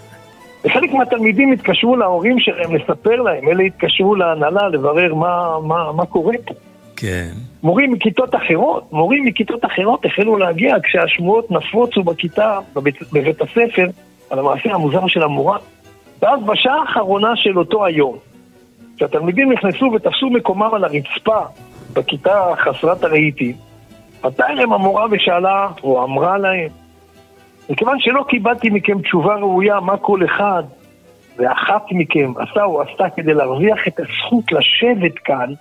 וחלק 0.64 0.92
מהתלמידים 0.92 1.52
התקשרו 1.52 1.96
להורים 1.96 2.40
שלהם 2.40 2.74
לספר 2.74 3.22
להם, 3.22 3.48
אלה 3.48 3.62
התקשרו 3.62 4.14
להנהלה 4.14 4.68
לברר 4.68 5.14
מה, 5.14 5.58
מה, 5.64 5.92
מה 5.92 6.06
קורה 6.06 6.34
פה. 6.46 6.54
כן. 6.96 7.30
מורים 7.62 7.92
מכיתות 7.92 8.34
אחרות, 8.34 8.92
מורים 8.92 9.24
מכיתות 9.24 9.64
אחרות 9.64 10.04
החלו 10.04 10.36
להגיע 10.36 10.76
כשהשמועות 10.82 11.50
נפוצו 11.50 12.02
בכיתה, 12.02 12.58
בבית, 12.74 12.94
בבית 13.12 13.40
הספר, 13.40 13.86
על 14.30 14.38
המעשה 14.38 14.74
המוזר 14.74 15.06
של 15.06 15.22
המורה. 15.22 15.58
ואז 16.22 16.40
בשעה 16.42 16.80
האחרונה 16.80 17.36
של 17.36 17.58
אותו 17.58 17.84
היום, 17.84 18.16
כשהתלמידים 18.96 19.52
נכנסו 19.52 19.90
ותפסו 19.94 20.30
מקומם 20.30 20.74
על 20.74 20.84
הרצפה 20.84 21.40
בכיתה 21.92 22.52
חסרת 22.56 23.04
הרהיטים, 23.04 23.54
פנתה 24.20 24.46
אליהם 24.46 24.72
המורה 24.72 25.06
ושאלה, 25.10 25.68
או 25.82 26.04
אמרה 26.04 26.38
להם, 26.38 26.68
מכיוון 27.70 28.00
שלא 28.00 28.24
קיבלתי 28.28 28.70
מכם 28.70 29.02
תשובה 29.02 29.34
ראויה 29.34 29.80
מה 29.80 29.96
כל 29.96 30.24
אחד 30.24 30.62
ואחת 31.36 31.82
מכם 31.90 32.32
עשה 32.36 32.64
או 32.64 32.82
עשתה 32.82 33.10
כדי 33.16 33.34
להרוויח 33.34 33.88
את 33.88 34.00
הזכות 34.00 34.52
לשבת 34.52 35.18
כאן, 35.24 35.52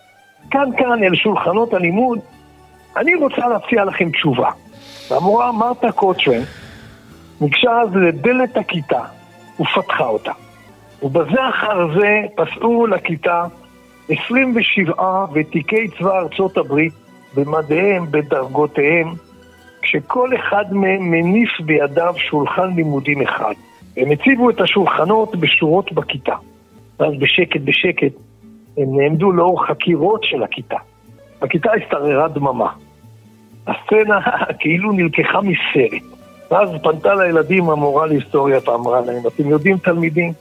כאן 0.52 0.70
כאן 0.78 1.04
אל 1.04 1.16
שולחנות 1.16 1.74
הלימוד, 1.74 2.20
אני 2.98 3.16
רוצה 3.16 3.48
להציע 3.48 3.86
לכם 3.86 4.10
תשובה. 4.12 4.50
והמורה 5.12 5.52
מרתה 5.52 5.92
קוטרן 5.92 6.42
ניגשה 7.42 7.72
אז 7.82 7.96
לדלת 7.96 8.58
הכיתה 8.58 9.02
ופתחה 9.60 10.06
אותה. 10.08 10.32
ובזה 11.02 11.50
אחר 11.50 12.00
זה 12.00 12.22
פסעו 12.36 12.88
לכיתה 12.88 13.46
27 14.10 15.26
ותיקי 15.34 15.88
צבא 15.88 16.20
ארצות 16.20 16.58
הברית 16.58 16.94
במדיהם, 17.36 18.06
בדרגותיהם, 18.12 19.14
כשכל 19.82 20.30
אחד 20.36 20.66
מהם 20.74 21.12
מניף 21.12 21.50
בידיו 21.66 22.14
שולחן 22.18 22.74
לימודים 22.76 23.22
אחד. 23.22 23.54
הם 23.98 24.12
הציבו 24.12 24.50
את 24.50 24.62
השולחנות 24.62 25.36
בשורות 25.36 25.94
בכיתה. 25.94 26.36
ואז 27.00 27.14
בשקט 27.20 27.62
בשקט 27.62 28.14
הם 28.78 29.00
נעמדו 29.00 29.32
לאור 29.32 29.66
חקירות 29.66 30.24
של 30.24 30.44
הכיתה. 30.44 30.78
בכיתה 31.42 31.72
השתררה 31.74 32.28
דממה. 32.28 32.72
הסצנה 33.68 34.20
כאילו 34.60 34.92
נלקחה 34.92 35.40
מסרט. 35.42 36.04
ואז 36.52 36.70
פנתה 36.84 37.16
לילדים 37.16 37.70
המורה 37.70 38.06
להיסטוריה 38.06 38.60
ואמרה 38.66 39.02
להם, 39.02 39.28
אתם 39.28 39.50
יודעים 39.50 39.78
תלמידים, 39.78 40.34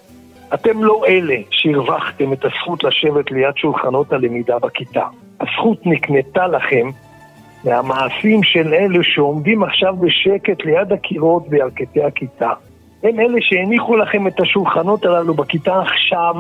אתם 0.55 0.85
לא 0.85 1.03
אלה 1.09 1.37
שהרווחתם 1.51 2.33
את 2.33 2.45
הזכות 2.45 2.85
לשבת 2.85 3.31
ליד 3.31 3.57
שולחנות 3.57 4.13
הלמידה 4.13 4.59
בכיתה. 4.59 5.07
הזכות 5.41 5.87
נקנתה 5.87 6.47
לכם 6.47 6.91
מהמעשים 7.65 8.43
של 8.43 8.75
אלה 8.75 8.99
שעומדים 9.03 9.63
עכשיו 9.63 9.97
בשקט 9.97 10.65
ליד 10.65 10.93
הקירות 10.93 11.49
בירכתי 11.49 12.03
הכיתה. 12.03 12.51
הם 13.03 13.21
אלה 13.21 13.39
שהניחו 13.41 13.97
לכם 13.97 14.27
את 14.27 14.41
השולחנות 14.41 15.05
הללו 15.05 15.35
בכיתה 15.35 15.81
עכשיו, 15.81 16.35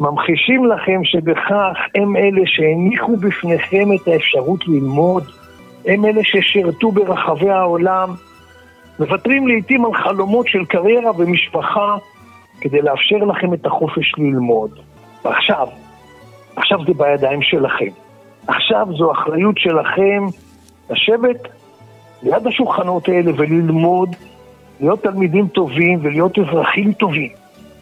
ממחישים 0.00 0.66
לכם 0.66 1.04
שבכך 1.04 1.76
הם 1.94 2.16
אלה 2.16 2.42
שהניחו 2.44 3.16
בפניכם 3.16 3.88
את 3.92 4.08
האפשרות 4.08 4.68
ללמוד, 4.68 5.24
הם 5.86 6.04
אלה 6.04 6.20
ששירתו 6.24 6.92
ברחבי 6.92 7.50
העולם, 7.50 8.08
מוותרים 8.98 9.48
לעיתים 9.48 9.84
על 9.84 9.94
חלומות 9.94 10.48
של 10.48 10.64
קריירה 10.64 11.10
ומשפחה 11.18 11.96
כדי 12.62 12.82
לאפשר 12.82 13.16
לכם 13.16 13.54
את 13.54 13.66
החופש 13.66 14.12
ללמוד. 14.18 14.70
ועכשיו, 15.24 15.68
עכשיו 16.56 16.78
זה 16.86 16.92
בידיים 16.94 17.42
שלכם. 17.42 17.90
עכשיו 18.46 18.86
זו 18.98 19.12
אחריות 19.12 19.58
שלכם 19.58 20.26
לשבת 20.90 21.48
ליד 22.22 22.46
השולחנות 22.46 23.08
האלה 23.08 23.32
וללמוד, 23.36 24.16
להיות 24.80 25.02
תלמידים 25.02 25.48
טובים 25.48 25.98
ולהיות 26.02 26.38
אזרחים 26.38 26.92
טובים. 26.92 27.30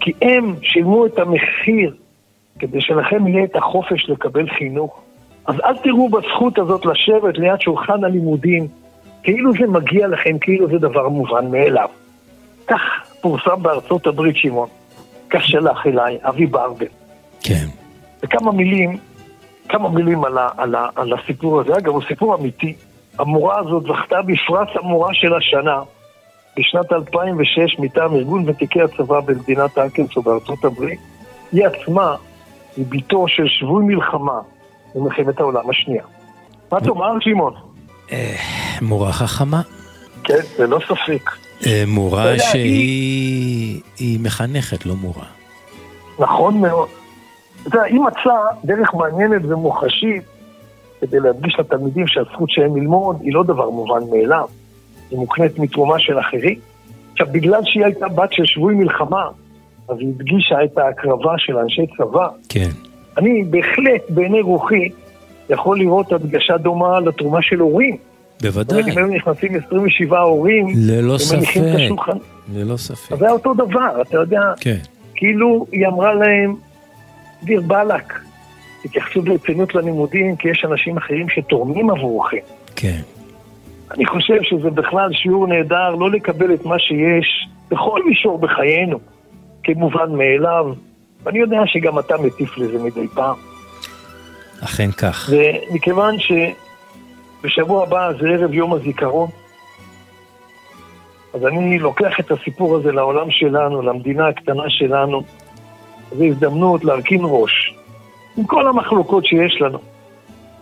כי 0.01 0.13
הם 0.23 0.55
שילמו 0.63 1.07
את 1.07 1.19
המחיר 1.19 1.95
כדי 2.59 2.81
שלכם 2.81 3.27
יהיה 3.27 3.45
את 3.45 3.57
החופש 3.57 4.11
לקבל 4.11 4.49
חינוך. 4.49 5.03
אז 5.47 5.55
אל 5.65 5.77
תראו 5.77 6.09
בזכות 6.09 6.59
הזאת 6.59 6.87
לשבת 6.87 7.39
ליד 7.39 7.61
שולחן 7.61 8.05
הלימודים 8.05 8.69
כאילו 9.23 9.53
זה 9.53 9.67
מגיע 9.67 10.09
לכם, 10.09 10.39
כאילו 10.39 10.69
זה 10.69 10.79
דבר 10.79 11.09
מובן 11.09 11.51
מאליו. 11.51 11.89
כך 12.67 13.10
פורסם 13.21 13.63
בארצות 13.63 14.07
הברית, 14.07 14.37
שמעון. 14.37 14.69
כך 15.31 15.45
שלח 15.45 15.87
אליי, 15.87 16.19
אבי 16.23 16.47
ברבר. 16.47 16.87
כן. 17.41 17.67
וכמה 18.23 18.53
מילים, 18.53 18.99
כמה 19.69 19.89
מילים 19.89 20.25
על, 20.25 20.39
ה, 20.39 20.49
על, 20.57 20.75
ה, 20.75 20.89
על 20.95 21.13
הסיפור 21.13 21.61
הזה. 21.61 21.77
אגב, 21.79 21.93
הוא 21.93 22.03
סיפור 22.09 22.35
אמיתי. 22.35 22.75
המורה 23.19 23.59
הזאת 23.59 23.83
זכתה 23.83 24.23
בפרס 24.23 24.69
המורה 24.75 25.09
של 25.13 25.35
השנה 25.35 25.83
בשנת 26.57 26.93
2006 26.93 27.79
מטעם 27.79 28.15
ארגון 28.15 28.49
ותיקי 28.49 28.83
הצבא 28.83 29.21
במדינת 29.21 29.79
ארקנסו 29.79 30.23
בארצות 30.23 30.65
הברית. 30.65 31.01
היא 31.53 31.67
עצמה 31.67 32.15
היא 32.77 32.85
בתו 32.89 33.29
של 33.29 33.49
שבוי 33.49 33.85
מלחמה 33.85 34.41
במלחמת 34.95 35.41
העולם 35.41 35.71
השנייה. 35.71 36.05
מה 36.73 36.81
תאמר, 36.81 37.21
שמעון? 37.21 37.55
אה, 38.13 38.37
מורה 38.83 39.13
חכמה. 39.13 39.61
כן, 40.25 40.41
ללא 40.59 40.79
ספק. 40.89 41.31
אה, 41.67 41.85
מורה 41.87 42.31
יודע, 42.31 42.43
שהיא 42.43 43.81
היא 43.99 44.21
מחנכת, 44.21 44.87
לא 44.87 44.95
מורה. 44.95 45.27
נכון 46.19 46.61
מאוד. 46.61 46.89
אתה 47.63 47.69
יודע, 47.69 47.83
היא 47.83 48.01
מצאה 48.01 48.47
דרך 48.65 48.95
מעניינת 48.95 49.43
ומוחשית 49.45 50.23
כדי 51.01 51.21
להדגיש 51.21 51.57
לתלמידים 51.59 52.07
שהזכות 52.07 52.51
שלהם 52.51 52.77
ללמוד 52.77 53.17
היא 53.21 53.35
לא 53.35 53.43
דבר 53.43 53.71
מובן 53.71 54.01
מאליו, 54.11 54.47
היא 55.11 55.19
מוקנית 55.19 55.59
מתרומה 55.59 55.99
של 55.99 56.19
אחרים. 56.19 56.59
עכשיו, 57.13 57.27
בגלל 57.33 57.61
שהיא 57.65 57.85
הייתה 57.85 58.09
בת 58.09 58.33
של 58.33 58.45
שבוי 58.45 58.75
מלחמה, 58.75 59.29
אז 59.89 59.97
היא 59.99 60.09
הדגישה 60.09 60.65
את 60.65 60.79
ההקרבה 60.79 61.35
של 61.39 61.59
אנשי 61.59 61.87
צבא. 61.97 62.29
כן. 62.49 62.69
אני 63.19 63.45
בהחלט, 63.45 64.03
בעיני 64.09 64.41
רוחי, 64.41 64.89
יכול 65.51 65.79
לראות 65.79 66.13
הדגשה 66.13 66.57
דומה 66.57 67.01
לתרומה 67.01 67.43
של 67.43 67.59
הורים. 67.59 67.97
בוודאי. 68.43 68.83
אם 68.83 68.99
היו 68.99 69.07
נכנסים 69.07 69.55
27 69.67 70.21
הורים, 70.21 70.67
ללא 70.77 71.19
ספק. 71.19 71.61
ללא 72.55 72.77
ספק. 72.77 73.13
אז 73.13 73.19
זה 73.19 73.25
היה 73.25 73.35
אותו 73.35 73.55
דבר, 73.55 74.03
אתה 74.03 74.17
יודע, 74.17 74.41
כן. 74.61 74.79
כאילו 75.15 75.67
היא 75.73 75.87
אמרה 75.87 76.15
להם, 76.15 76.57
דיר 77.43 77.61
באלק, 77.61 78.21
תתייחסו 78.83 79.23
ברצינות 79.23 79.75
ללימודים, 79.75 80.37
כי 80.37 80.49
יש 80.49 80.65
אנשים 80.71 80.97
אחרים 80.97 81.29
שתורמים 81.29 81.91
עבורכם. 81.91 82.37
כן. 82.77 83.01
אני 83.91 84.07
חושב 84.07 84.43
שזה 84.43 84.71
בכלל 84.71 85.13
שיעור 85.13 85.47
נהדר 85.47 85.95
לא 85.95 86.11
לקבל 86.11 86.55
את 86.55 86.65
מה 86.65 86.79
שיש 86.79 87.49
בכל 87.71 88.01
מישור 88.09 88.39
בחיינו 88.39 88.99
כמובן 89.65 90.13
מאליו, 90.13 90.67
ואני 91.23 91.39
יודע 91.39 91.59
שגם 91.67 91.99
אתה 91.99 92.15
מטיף 92.19 92.59
לזה 92.59 92.85
מדי 92.85 93.09
פעם. 93.15 93.37
אכן 94.65 94.91
כך. 94.91 95.31
ומכיוון 95.33 96.15
בשבוע 97.43 97.83
הבא 97.83 98.13
זה 98.21 98.29
ערב 98.29 98.55
יום 98.55 98.73
הזיכרון. 98.73 99.29
אז 101.35 101.47
אני 101.47 101.79
לוקח 101.79 102.21
את 102.21 102.31
הסיפור 102.31 102.77
הזה 102.77 102.93
לעולם 102.93 103.31
שלנו, 103.31 103.83
למדינה 103.83 104.29
הקטנה 104.29 104.63
שלנו. 104.69 105.23
זו 106.13 106.25
הזדמנות 106.25 106.85
להרכין 106.85 107.21
ראש, 107.25 107.75
עם 108.37 108.45
כל 108.45 108.69
המחלוקות 108.69 109.25
שיש 109.25 109.61
לנו. 109.61 109.79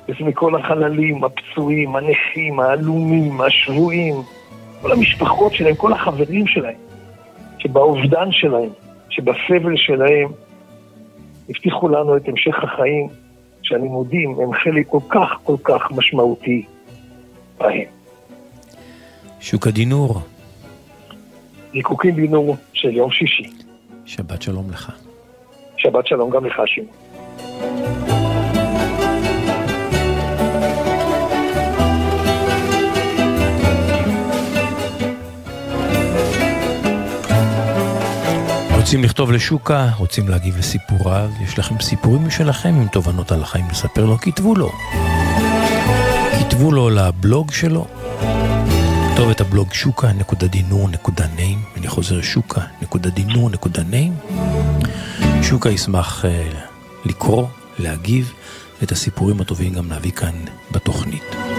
לפני 0.09 0.31
כל 0.35 0.55
החללים, 0.55 1.25
הפצועים, 1.25 1.97
הנכים, 1.97 2.61
העלומים, 2.61 3.41
השבויים, 3.41 4.15
כל 4.83 4.93
המשפחות 4.93 5.55
שלהם, 5.55 5.75
כל 5.75 5.93
החברים 5.93 6.47
שלהם, 6.47 6.79
שבאובדן 7.59 8.33
שלהם, 8.33 8.71
שבסבל 9.11 9.77
שלהם, 9.77 10.29
הבטיחו 11.49 11.89
לנו 11.89 12.17
את 12.17 12.29
המשך 12.29 12.65
החיים, 12.65 13.09
שהלימודים 13.69 14.31
הם 14.41 14.53
חלק 14.65 14.87
כל 14.87 15.01
כך 15.09 15.29
כל 15.45 15.57
כך 15.63 15.91
משמעותי 15.91 16.65
בהם. 17.59 17.89
שוק 19.41 19.67
הדינור. 19.67 20.21
זיקוקים 21.73 22.15
דינור 22.15 22.57
של 22.73 22.97
יום 22.97 23.11
שישי. 23.11 23.51
שבת 24.07 24.43
שלום 24.43 24.71
לך. 24.71 24.93
שבת 25.77 26.07
שלום 26.07 26.31
גם 26.31 26.45
לך, 26.45 26.63
שמעון. 26.67 28.08
רוצים 38.89 39.05
לכתוב 39.05 39.33
לשוקה, 39.33 39.91
רוצים 39.97 40.29
להגיב 40.29 40.59
לסיפוריו, 40.59 41.31
יש 41.41 41.59
לכם 41.59 41.81
סיפורים 41.81 42.27
משלכם 42.27 42.69
עם 42.69 42.89
תובנות 42.89 43.33
על 43.33 43.43
החיים 43.43 43.65
לספר 43.71 44.05
לו, 44.05 44.19
כתבו 44.19 44.55
לו. 44.55 44.73
כתבו 46.41 46.73
לו 46.73 46.91
לבלוג 46.91 47.53
שלו. 47.53 47.87
כתוב 49.15 49.31
את 49.31 49.41
הבלוג 49.41 49.73
שוקה.דינור.ניים, 49.73 51.59
אני 51.77 51.89
חוזר 51.89 52.23
שוקה.דינור.ניים. 52.23 54.15
שוקה 55.43 55.71
ישמח 55.71 56.25
uh, 56.25 56.29
לקרוא, 57.05 57.47
להגיב, 57.79 58.33
את 58.83 58.93
הסיפורים 58.93 59.41
הטובים 59.41 59.73
גם 59.73 59.93
נביא 59.93 60.13
כאן 60.13 60.35
בתוכנית. 60.71 61.58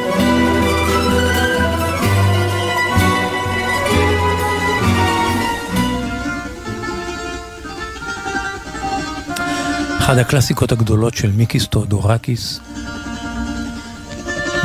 אחת 10.10 10.18
הקלאסיקות 10.18 10.72
הגדולות 10.72 11.14
של 11.14 11.32
מיקיס 11.32 11.68
תיאודורקיס, 11.68 12.60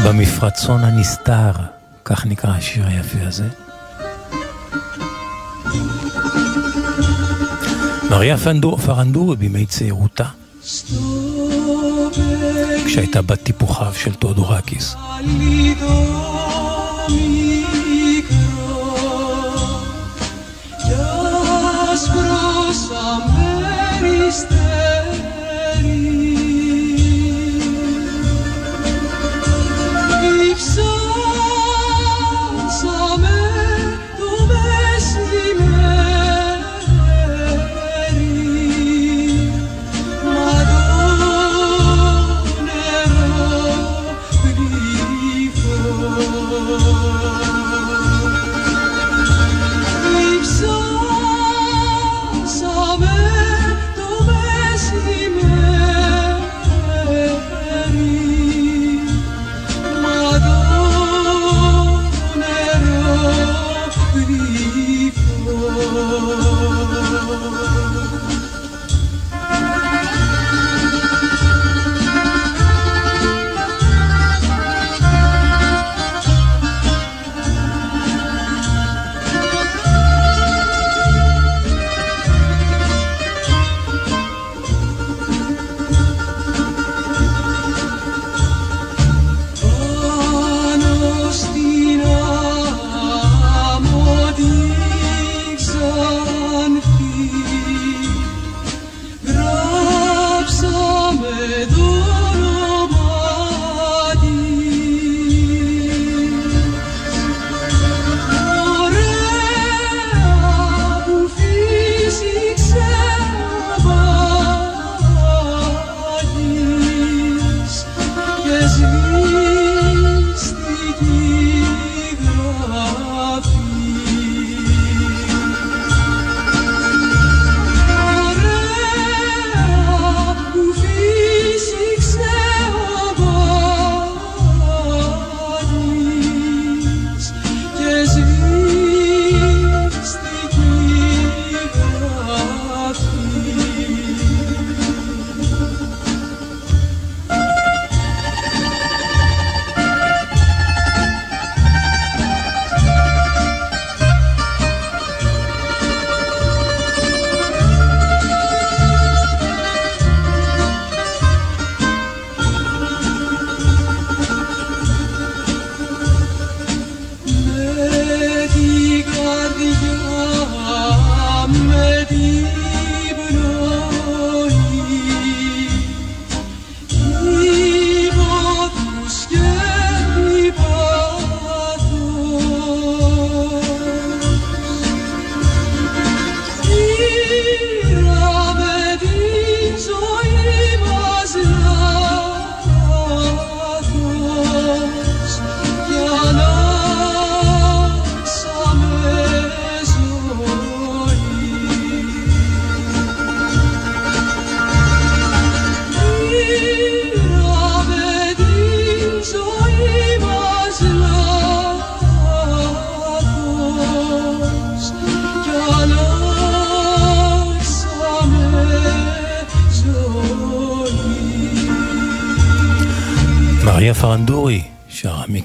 במפרצון 0.04 0.84
הנסתר, 0.84 1.50
כך 2.04 2.26
נקרא 2.26 2.50
השיר 2.50 2.86
היפה 2.86 3.18
הזה. 3.26 3.48
מריה 8.10 8.36
פרנדורי 8.86 9.34
בימי 9.34 9.66
צעירותה, 9.66 10.24
כשהייתה 12.86 13.22
בת 13.22 13.42
טיפוחיו 13.42 13.94
של 13.94 14.14
תיאודורקיס. 14.14 14.96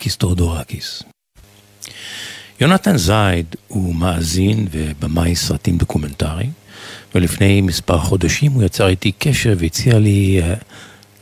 מיקיס 0.09 0.15
תיאודורקיס. 0.15 1.03
יונתן 2.61 2.97
זייד 2.97 3.55
הוא 3.67 3.95
מאזין 3.95 4.67
ובמאי 4.71 5.35
סרטים 5.35 5.77
דוקומנטריים, 5.77 6.51
ולפני 7.15 7.61
מספר 7.61 7.99
חודשים 7.99 8.51
הוא 8.51 8.63
יצר 8.63 8.87
איתי 8.87 9.11
קשר 9.11 9.53
והציע 9.57 9.99
לי 9.99 10.41
uh, 10.41 10.63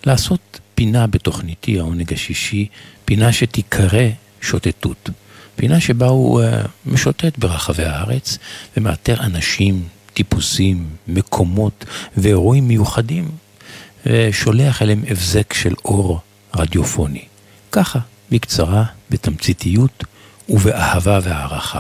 לעשות 0.05 0.59
פינה 0.75 1.07
בתוכניתי, 1.07 1.79
העונג 1.79 2.13
השישי, 2.13 2.67
פינה 3.05 3.33
שתיקרא 3.33 4.07
שוטטות. 4.41 5.09
פינה 5.55 5.79
שבה 5.79 6.07
הוא 6.07 6.41
uh, 6.41 6.67
משוטט 6.85 7.37
ברחבי 7.37 7.83
הארץ 7.83 8.37
ומאתר 8.77 9.19
אנשים, 9.19 9.87
טיפוסים, 10.13 10.89
מקומות 11.07 11.85
ואירועים 12.17 12.67
מיוחדים, 12.67 13.31
ושולח 14.05 14.81
אליהם 14.81 15.03
הבזק 15.07 15.53
של 15.53 15.73
אור 15.85 16.19
רדיופוני. 16.55 17.23
ככה, 17.71 17.99
בקצרה, 18.31 18.83
בתמציתיות 19.09 20.03
ובאהבה 20.49 21.19
והערכה. 21.23 21.79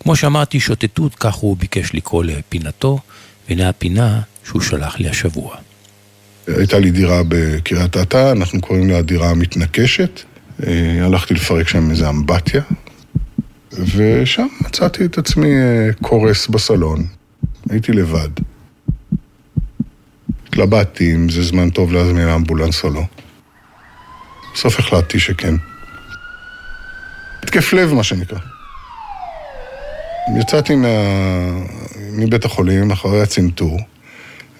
כמו 0.00 0.16
שאמרתי, 0.16 0.60
שוטטות, 0.60 1.14
כך 1.14 1.34
הוא 1.34 1.56
ביקש 1.56 1.94
לקרוא 1.94 2.24
לפינתו, 2.24 2.98
והנה 3.48 3.68
הפינה 3.68 4.20
שהוא 4.44 4.62
שלח 4.62 4.98
לי 4.98 5.08
השבוע. 5.08 5.56
הייתה 6.46 6.78
לי 6.78 6.90
דירה 6.90 7.22
בקריית 7.28 7.96
אתא, 7.96 8.32
אנחנו 8.32 8.60
קוראים 8.60 8.90
לה 8.90 9.02
דירה 9.02 9.30
המתנקשת. 9.30 10.20
אה, 10.66 11.04
הלכתי 11.04 11.34
לפרק 11.34 11.68
שם 11.68 11.90
איזה 11.90 12.08
אמבטיה, 12.08 12.62
ושם 13.72 14.46
מצאתי 14.60 15.04
את 15.04 15.18
עצמי 15.18 15.50
אה, 15.50 15.92
קורס 16.02 16.48
בסלון. 16.48 17.06
הייתי 17.70 17.92
לבד. 17.92 18.28
התלבטתי 20.48 21.14
אם 21.14 21.28
זה 21.28 21.42
זמן 21.42 21.70
טוב 21.70 21.92
להזמין 21.92 22.28
אמבולנס 22.28 22.84
או 22.84 22.90
לא. 22.90 23.02
בסוף 24.58 24.78
החלטתי 24.78 25.18
שכן. 25.20 25.54
התקף 27.42 27.72
לב, 27.72 27.94
מה 27.94 28.02
שנקרא. 28.02 28.38
יצאתי 30.40 30.74
מה... 30.74 30.88
מבית 32.12 32.44
החולים 32.44 32.90
אחרי 32.90 33.22
הצנתור, 33.22 33.78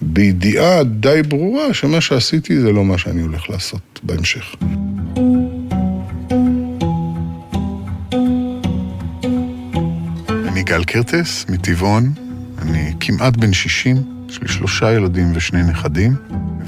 בידיעה 0.01 0.85
די 0.85 1.23
ברורה 1.29 1.75
שמה 1.75 2.01
שעשיתי 2.01 2.61
זה 2.61 2.73
לא 2.73 2.85
מה 2.85 2.99
שאני 2.99 3.23
הולך 3.23 3.51
לעשות 3.51 4.01
בהמשך. 4.03 4.55
אני 10.49 10.63
גל 10.63 10.85
קרטס, 10.85 11.47
מטבעון, 11.49 12.13
אני 12.63 12.93
כמעט 13.01 13.37
בן 13.37 13.53
60, 13.53 13.97
יש 14.29 14.43
לי 14.43 14.49
שלושה 14.49 14.93
ילדים 14.93 15.33
ושני 15.35 15.63
נכדים, 15.63 16.17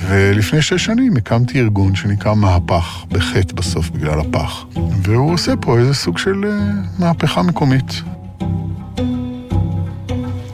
ולפני 0.08 0.62
שש 0.62 0.84
שנים 0.84 1.16
הקמתי 1.16 1.60
ארגון 1.60 1.94
שנקרא 1.94 2.34
מהפך, 2.34 3.04
בחטא 3.08 3.54
בסוף 3.54 3.90
בגלל 3.90 4.20
הפח. 4.20 4.64
והוא 5.02 5.32
עושה 5.32 5.56
פה 5.60 5.78
איזה 5.78 5.94
סוג 5.94 6.18
של 6.18 6.44
uh, 6.44 7.00
מהפכה 7.00 7.42
מקומית. 7.42 8.02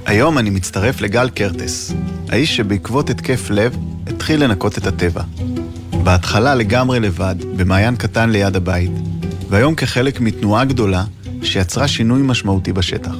היום 0.06 0.38
אני 0.38 0.50
מצטרף 0.50 1.00
לגל 1.00 1.28
קרטס, 1.28 1.92
האיש 2.28 2.56
שבעקבות 2.56 3.10
התקף 3.10 3.50
לב 3.50 3.76
התחיל 4.06 4.44
לנקות 4.44 4.78
את 4.78 4.86
הטבע. 4.86 5.22
בהתחלה 6.02 6.54
לגמרי 6.54 7.00
לבד, 7.00 7.34
במעיין 7.56 7.96
קטן 7.96 8.30
ליד 8.30 8.56
הבית, 8.56 8.90
והיום 9.48 9.74
כחלק 9.74 10.20
מתנועה 10.20 10.64
גדולה 10.64 11.04
שיצרה 11.42 11.88
שינוי 11.88 12.22
משמעותי 12.22 12.72
בשטח. 12.72 13.14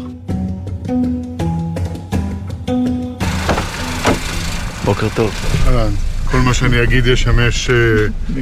בוקר 4.85 5.09
טוב. 5.15 5.31
אהלן, 5.67 5.93
כל 6.31 6.39
מה 6.39 6.55
שאני 6.55 6.83
אגיד 6.83 7.07
ישמש, 7.07 7.71
אה, 7.71 7.75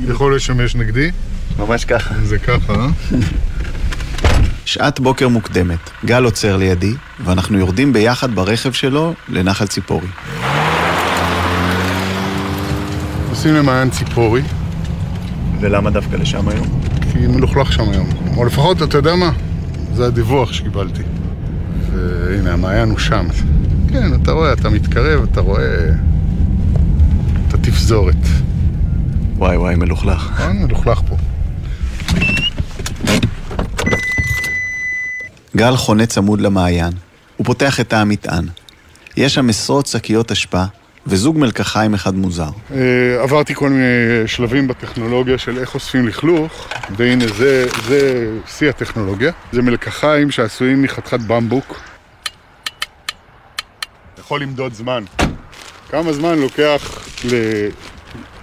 יכול 0.09 0.37
לשמש 0.37 0.75
נגדי? 0.75 1.11
ממש 1.59 1.85
ככה. 1.85 2.14
זה 2.25 2.38
ככה, 2.38 2.73
אה? 2.73 2.88
שעת 4.64 5.01
בוקר 5.01 5.29
מוקדמת, 5.29 5.90
גל 6.05 6.25
עוצר 6.25 6.57
לידי, 6.57 6.94
ואנחנו 7.25 7.59
יורדים 7.59 7.92
ביחד 7.92 8.35
ברכב 8.35 8.73
שלו 8.73 9.14
לנחל 9.29 9.66
ציפורי. 9.66 10.07
עושים 13.31 13.55
למעיין 13.55 13.90
ציפורי, 13.90 14.42
ולמה 15.61 15.90
דווקא 15.90 16.16
לשם 16.16 16.49
היום? 16.49 16.81
כי 17.12 17.18
מלוכלך 17.18 17.73
שם 17.73 17.90
היום. 17.90 18.09
או 18.37 18.44
לפחות, 18.44 18.83
אתה 18.83 18.99
יודע 18.99 19.14
מה? 19.14 19.31
זה 19.94 20.07
הדיווח 20.07 20.53
שקיבלתי. 20.53 21.03
והנה, 21.92 22.53
המעיין 22.53 22.90
הוא 22.90 22.99
שם. 22.99 23.27
כן, 23.88 24.14
אתה 24.23 24.33
רואה, 24.33 24.53
אתה 24.53 24.70
מתקרב, 24.70 25.27
אתה 25.33 25.40
רואה 25.40 25.90
את 27.64 27.68
התפזורת. 27.68 28.14
וואי 29.37 29.57
וואי, 29.57 29.74
מלוכלך. 29.74 30.40
אה, 30.40 30.53
מלוכלך 30.53 31.00
פה. 31.09 31.16
גל 35.57 35.77
חונה 35.77 36.07
צמוד 36.07 36.40
למעיין. 36.40 36.92
הוא 37.37 37.46
פותח 37.46 37.81
את 37.81 37.88
תא 37.88 37.96
המטען. 37.96 38.44
יש 39.16 39.35
שם 39.35 39.48
עשרות 39.48 39.87
שקיות 39.87 40.33
אשפה, 40.33 40.64
וזוג 41.07 41.38
מלקחיים 41.38 41.94
אחד 41.94 42.14
מוזר. 42.14 42.48
אה, 42.74 43.22
עברתי 43.22 43.55
כל 43.55 43.70
מיני 43.70 43.83
שלבים 44.27 44.68
בטכנולוגיה 44.68 45.38
של 45.38 45.59
איך 45.59 45.74
אוספים 45.74 46.09
לכלוך, 46.09 46.68
והנה 46.96 47.24
זה, 47.29 47.66
זה 47.87 48.31
שיא 48.46 48.68
הטכנולוגיה. 48.68 49.33
זה 49.53 49.62
מלקחיים 49.62 50.31
שעשויים 50.31 50.83
מחתיכת 50.83 51.20
במבוק. 51.20 51.81
יכול 54.18 54.42
למדוד 54.42 54.74
זמן. 54.74 55.05
כמה 55.95 56.13
זמן 56.13 56.39
לוקח 56.39 56.99
ל... 57.25 57.35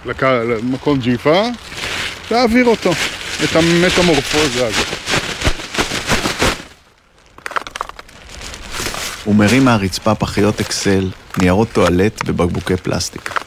לק... 0.06 0.22
למקום 0.22 0.98
ג'יפה 0.98 1.42
להעביר 2.30 2.64
אותו, 2.64 2.90
את 3.44 3.56
המטמורפוזה 3.56 4.66
הזאת. 4.66 4.86
הוא 9.24 9.34
מרים 9.34 9.64
מהרצפה 9.64 10.14
פחיות 10.14 10.60
אקסל, 10.60 11.10
ניירות 11.38 11.68
טואלט 11.72 12.22
ובקבוקי 12.26 12.76
פלסטיק. 12.76 13.40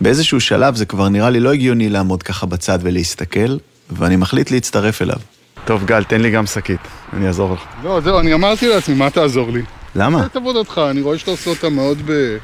באיזשהו 0.00 0.40
שלב 0.40 0.76
זה 0.76 0.86
כבר 0.86 1.08
נראה 1.08 1.30
לי 1.30 1.40
לא 1.40 1.52
הגיוני 1.52 1.88
לעמוד 1.88 2.22
ככה 2.22 2.46
בצד 2.46 2.78
ולהסתכל, 2.82 3.56
ואני 3.90 4.16
מחליט 4.16 4.50
להצטרף 4.50 5.02
אליו. 5.02 5.18
טוב, 5.64 5.84
גל, 5.84 6.04
תן 6.04 6.20
לי 6.20 6.30
גם 6.30 6.46
שקית, 6.46 6.80
אני 7.12 7.26
אעזור 7.26 7.54
לך. 7.54 7.60
לא, 7.82 8.00
זהו, 8.00 8.18
אני 8.20 8.34
אמרתי 8.34 8.68
לעצמי, 8.68 8.94
מה 8.94 9.10
תעזור 9.10 9.50
לי? 9.50 9.62
למה? 9.94 10.26
את 10.26 10.36
עבודתך, 10.36 10.80
אני 10.90 11.00
רואה 11.00 11.18
שאתה 11.18 11.30
עושה 11.30 11.50
אותה 11.50 11.68
מאוד 11.68 11.98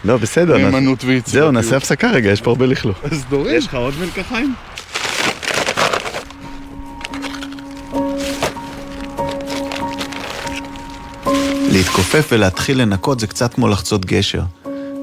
לא, 0.04 0.16
בסדר. 0.16 0.54
בנאמנות 0.54 0.98
נעשה- 0.98 1.06
ויצירתיות. 1.06 1.26
זהו, 1.42 1.50
נעשה 1.52 1.76
הפסקה 1.76 2.10
רגע, 2.10 2.30
יש 2.30 2.40
פה 2.40 2.50
הרבה 2.50 2.66
לכלוך. 2.66 2.98
אז 3.04 3.24
דורין. 3.30 3.56
לך 3.58 3.74
עוד 3.74 3.94
מלקחיים? 4.00 4.54
להתכופף 11.72 12.28
ולהתחיל 12.32 12.82
לנקות 12.82 13.20
זה 13.20 13.26
קצת 13.26 13.54
כמו 13.54 13.68
לחצות 13.68 14.04
גשר, 14.04 14.42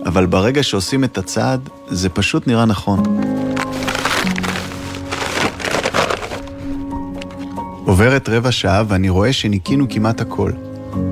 אבל 0.05 0.25
ברגע 0.25 0.63
שעושים 0.63 1.03
את 1.03 1.17
הצעד, 1.17 1.69
זה 1.87 2.09
פשוט 2.09 2.47
נראה 2.47 2.65
נכון. 2.65 3.03
עוברת 7.85 8.29
רבע 8.29 8.51
שעה 8.51 8.83
ואני 8.87 9.09
רואה 9.09 9.33
שניקינו 9.33 9.85
כמעט 9.89 10.21
הכל. 10.21 10.51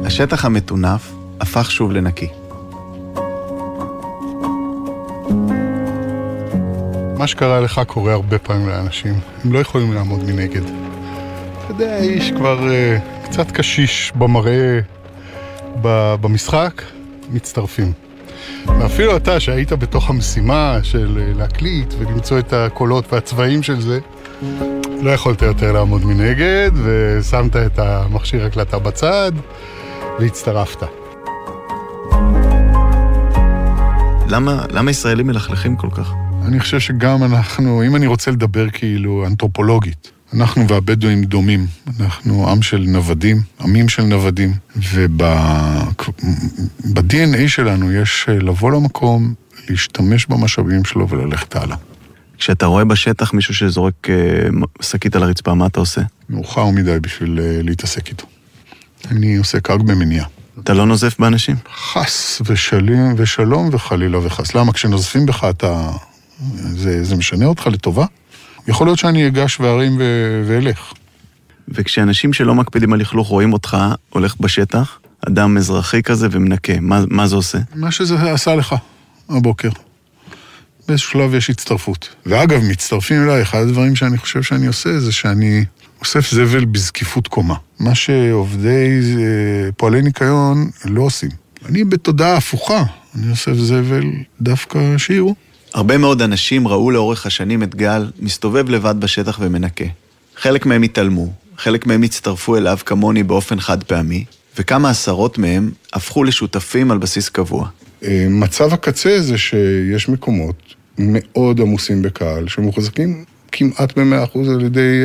השטח 0.06 0.46
המטונף 0.46 1.12
הפך 1.42 1.72
שוב 1.72 1.92
לנקי. 1.92 2.28
מה 7.18 7.28
שקרה 7.28 7.60
לך 7.60 7.82
קורה 7.88 8.14
הרבה 8.14 8.38
פעמים 8.38 8.70
לאנשים. 8.70 9.20
הם 9.44 9.54
לא 9.54 9.60
יכולים 9.60 9.94
לעמוד 9.94 10.24
מנגד. 10.24 10.62
אתה 10.64 10.74
יודע, 11.70 11.96
האיש 11.96 12.32
כבר 12.32 12.60
uh, 12.60 13.26
קצת 13.26 13.52
קשיש 13.52 14.12
במראה 14.16 14.80
ב- 15.82 16.16
במשחק, 16.22 16.82
מצטרפים. 17.30 17.94
ואפילו 18.66 19.18
אתה, 19.18 19.40
שהיית 19.40 19.74
בתוך 19.74 20.10
המשימה 20.10 20.80
של 20.84 21.20
אה, 21.22 21.34
להקליט 21.38 21.94
ולמצוא 22.00 22.40
את 22.40 22.54
הקולות 22.54 23.14
והצבעים 23.14 23.64
של 23.64 23.82
זה, 23.82 24.00
לא 25.02 25.12
יכולת 25.12 25.42
יותר 25.42 25.72
לעמוד 25.72 26.06
מנגד, 26.06 26.72
ושמת 26.84 27.56
את 27.56 27.80
המכשיר 27.80 28.46
הקלטה 28.46 28.80
בצד, 28.80 29.32
והצטרפת. 30.20 31.01
למה, 34.32 34.66
למה 34.70 34.92
ישראלים 34.92 35.28
מלכלכים 35.28 35.76
כל 35.76 35.90
כך? 35.92 36.14
אני 36.46 36.60
חושב 36.60 36.80
שגם 36.80 37.24
אנחנו, 37.24 37.84
אם 37.84 37.96
אני 37.96 38.08
רוצה 38.08 38.32
לדבר 38.32 38.70
כאילו 38.70 39.28
אנתרופולוגית, 39.28 40.12
אנחנו 40.34 40.68
והבדואים 40.68 41.24
דומים. 41.24 41.68
אנחנו 42.00 42.50
עם 42.50 42.62
של 42.62 42.84
נוודים, 42.88 43.42
עמים 43.62 43.90
של 43.90 44.04
נוודים, 44.04 44.54
וב-DNA 44.94 45.08
שלנו 47.48 47.92
יש 47.92 48.26
אה, 48.30 48.34
לבוא 48.34 48.72
למקום, 48.72 49.34
להשתמש 49.70 50.26
במשאבים 50.26 50.86
שלו 50.86 51.10
וללכת 51.10 51.56
הלאה. 51.56 51.78
כשאתה 52.38 52.66
רואה 52.66 52.86
בשטח 52.86 53.34
מישהו 53.34 53.54
שזורק 53.54 54.10
אה, 54.10 54.16
שקית 54.82 55.16
על 55.16 55.24
הרצפה, 55.24 55.54
מה 55.54 55.66
אתה 55.66 55.80
עושה? 55.80 56.02
מאוחר 56.30 56.66
מדי 56.66 57.00
בשביל 57.02 57.40
אה, 57.40 57.60
להתעסק 57.64 58.10
איתו. 58.10 58.28
אני 59.12 59.38
עוסק 59.38 59.70
רק 59.70 59.82
במניעה. 59.82 60.26
אתה 60.64 60.74
לא 60.74 60.86
נוזף 60.86 61.20
באנשים? 61.20 61.56
חס 61.76 62.42
ושלים 62.46 63.14
ושלום 63.18 63.70
וחלילה 63.72 64.18
וחס. 64.26 64.56
למה? 64.56 64.74
כשנוזפים 64.74 65.26
בך 65.26 65.44
אתה... 65.50 65.92
זה, 66.56 67.04
זה 67.04 67.16
משנה 67.16 67.46
אותך 67.46 67.68
לטובה? 67.68 68.06
יכול 68.68 68.88
להיות 68.88 69.00
שאני 69.00 69.28
אגש 69.28 69.60
וארים 69.60 69.96
ו- 70.00 70.44
ואלך. 70.48 70.94
וכשאנשים 71.68 72.34
שלא 72.34 72.56
מקפידים 72.56 72.94
על 72.94 73.00
לכלוך 73.00 73.28
רואים 73.28 73.54
אותך 73.54 73.78
הולך 74.10 74.36
בשטח, 74.40 75.00
אדם 75.28 75.58
אזרחי 75.58 76.04
כזה 76.04 76.28
ומנקה, 76.32 76.80
מה, 76.80 77.02
מה 77.10 77.28
זה 77.28 77.36
עושה? 77.36 77.58
מה 77.76 77.92
שזה 77.92 78.32
עשה 78.32 78.56
לך 78.56 78.76
הבוקר. 79.30 79.70
באיזשהו 80.88 81.12
שלב 81.12 81.34
יש 81.36 81.50
הצטרפות. 81.50 82.10
ואגב, 82.26 82.64
מצטרפים 82.64 83.24
אליי, 83.24 83.42
אחד 83.42 83.60
הדברים 83.60 83.96
שאני 83.96 84.18
חושב 84.18 84.44
שאני 84.44 84.68
עושה 84.68 85.00
זה 85.00 85.12
שאני 85.12 85.66
אוסף 86.02 86.32
זבל 86.32 86.66
בזקיפות 86.66 87.28
קומה. 87.28 87.56
מה 87.80 87.96
שעובדי 87.96 89.00
אה, 89.18 89.72
פועלי 89.78 90.02
ניקיון 90.02 90.70
לא 90.86 91.02
עושים. 91.02 91.30
אני 91.66 91.84
בתודעה 91.84 92.38
הפוכה, 92.38 92.84
אני 93.16 93.32
אוסף 93.32 93.54
זבל 93.54 94.04
דווקא 94.42 94.98
שיראו. 94.98 95.36
הרבה 95.74 95.98
מאוד 95.98 96.22
אנשים 96.22 96.68
ראו 96.68 96.92
לאורך 96.92 97.26
השנים 97.26 97.64
את 97.64 97.76
גל 97.76 98.12
מסתובב 98.20 98.70
לבד 98.70 98.96
בשטח 99.00 99.40
ומנקה. 99.42 99.86
חלק 100.36 100.66
מהם 100.66 100.84
התעלמו, 100.84 101.34
חלק 101.58 101.86
מהם 101.86 102.04
הצטרפו 102.04 102.58
אליו 102.58 102.78
כמוני 102.86 103.24
באופן 103.24 103.60
חד 103.60 103.84
פעמי, 103.84 104.26
וכמה 104.58 104.90
עשרות 104.90 105.38
מהם 105.38 105.72
הפכו 105.94 106.24
לשותפים 106.24 106.92
על 106.92 106.98
בסיס 106.98 107.30
קבוע. 107.30 107.68
אה, 108.04 108.28
מצב 108.30 108.74
הקצה 108.74 109.22
זה 109.22 109.38
שיש 109.38 110.10
מקומות 110.10 110.76
מאוד 110.98 111.62
עמוסים 111.62 112.02
בקהל, 112.02 112.48
שמוחזקים 112.48 113.26
כמעט 113.52 113.98
ב-100% 113.98 114.40
על 114.50 114.62
ידי 114.66 115.04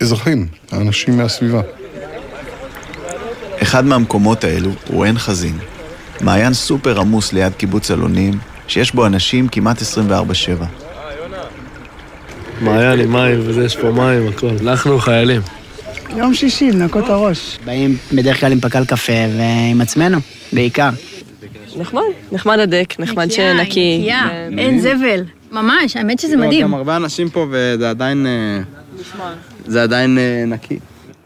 אה, 0.00 0.06
אזרחים, 0.06 0.46
האנשים 0.72 1.16
מהסביבה. 1.16 1.60
אחד 3.62 3.84
מהמקומות 3.84 4.44
האלו 4.44 4.70
הוא 4.88 5.04
עין 5.04 5.18
חזין. 5.18 5.58
מעיין 6.20 6.54
סופר 6.54 7.00
עמוס 7.00 7.32
ליד 7.32 7.52
קיבוץ 7.52 7.90
אלונים, 7.90 8.34
שיש 8.68 8.94
בו 8.94 9.06
אנשים 9.06 9.48
כמעט 9.48 9.82
24/7. 9.82 10.64
מעיין 12.60 13.00
עם 13.00 13.12
מים 13.12 13.40
וזה, 13.46 13.64
יש 13.64 13.76
פה 13.76 13.90
מים, 13.90 14.28
הכל. 14.28 14.50
אנחנו 14.60 14.98
חיילים. 14.98 15.40
יום 16.16 16.34
שישי, 16.34 16.70
לנקות 16.72 17.04
את 17.04 17.10
הראש. 17.10 17.58
באים 17.64 17.96
בדרך 18.12 18.40
כלל 18.40 18.52
עם 18.52 18.60
פקל 18.60 18.84
קפה 18.84 19.12
ועם 19.38 19.80
עצמנו, 19.80 20.18
בעיקר. 20.52 20.90
נחמד, 21.76 22.02
נחמד 22.32 22.58
הדק, 22.58 22.94
נחמד 22.98 23.30
שנקי. 23.30 23.98
נקייה, 23.98 24.28
אין 24.58 24.80
זבל. 24.80 25.24
ממש, 25.52 25.96
האמת 25.96 26.20
שזה 26.20 26.36
מדהים. 26.36 26.62
גם 26.62 26.74
הרבה 26.74 26.96
אנשים 26.96 27.28
פה 27.28 27.46
וזה 27.50 27.90
עדיין... 27.90 28.26
זה 29.70 29.82
עדיין 29.82 30.18
אה, 30.18 30.44
נקי. 30.46 30.78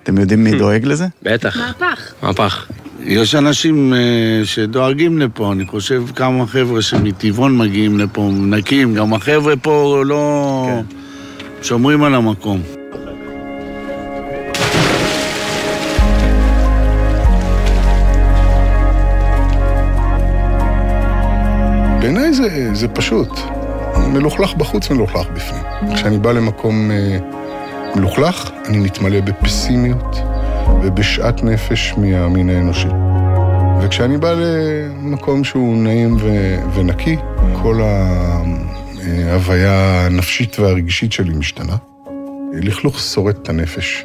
אתם 0.02 0.18
יודעים 0.18 0.44
מי 0.44 0.58
דואג 0.58 0.84
לזה? 0.86 1.06
בטח. 1.22 1.56
מהפך. 1.56 2.14
מהפך. 2.22 2.66
יש 3.04 3.34
אנשים 3.34 3.94
אה, 3.94 4.44
שדואגים 4.44 5.18
לפה, 5.18 5.52
אני 5.52 5.66
חושב 5.66 6.02
כמה 6.16 6.46
חבר'ה 6.46 6.82
שמטבעון 6.82 7.58
מגיעים 7.58 7.98
לפה, 7.98 8.30
מנקים, 8.32 8.94
גם 8.94 9.14
החבר'ה 9.14 9.56
פה 9.56 10.02
לא... 10.06 10.68
שומרים 11.62 12.02
על 12.02 12.14
המקום. 12.14 12.62
בעיניי 22.00 22.32
זה, 22.34 22.74
זה 22.74 22.88
פשוט. 22.88 23.28
מלוכלך 24.12 24.54
בחוץ, 24.54 24.90
מלוכלך 24.90 25.26
בפנים. 25.34 25.62
כשאני 25.94 26.18
בא 26.18 26.32
למקום 26.32 26.90
אה, 26.90 27.18
מלוכלך, 27.96 28.50
אני 28.66 28.78
מתמלא 28.78 29.20
בפסימיות 29.20 30.16
ובשאט 30.82 31.42
נפש 31.42 31.94
מהמין 31.96 32.50
האנושי. 32.50 32.88
וכשאני 33.82 34.18
בא 34.18 34.32
למקום 34.32 35.44
שהוא 35.44 35.76
נעים 35.76 36.16
ו- 36.20 36.58
ונקי, 36.74 37.16
כל 37.62 37.80
ההוויה 37.82 40.06
הנפשית 40.06 40.60
והרגשית 40.60 41.12
שלי 41.12 41.34
משתנה. 41.34 41.76
לכלוך 42.52 43.00
שורט 43.00 43.36
את 43.42 43.48
הנפש. 43.48 44.04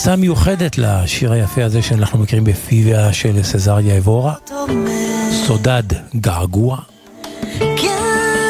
זו 0.00 0.04
הגרסה 0.04 0.12
המיוחדת 0.12 0.78
לשיר 0.78 1.32
היפה 1.32 1.64
הזה 1.64 1.82
שאנחנו 1.82 2.18
מכירים 2.18 2.44
בפיה 2.44 3.12
של 3.12 3.42
סזריה 3.42 3.98
אבורה, 3.98 4.34
סודד 5.46 5.82
געגוע. 6.16 6.78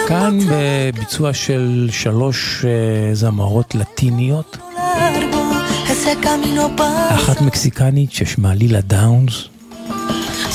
כאן 0.09 0.39
בביצוע 0.51 1.33
של 1.33 1.89
שלוש 1.93 2.65
אה, 2.65 3.15
זמרות 3.15 3.75
לטיניות, 3.75 4.57
אחת 7.15 7.41
מקסיקנית 7.41 8.13
ששמה 8.13 8.55
לילה 8.55 8.81
דאונס, 8.81 9.45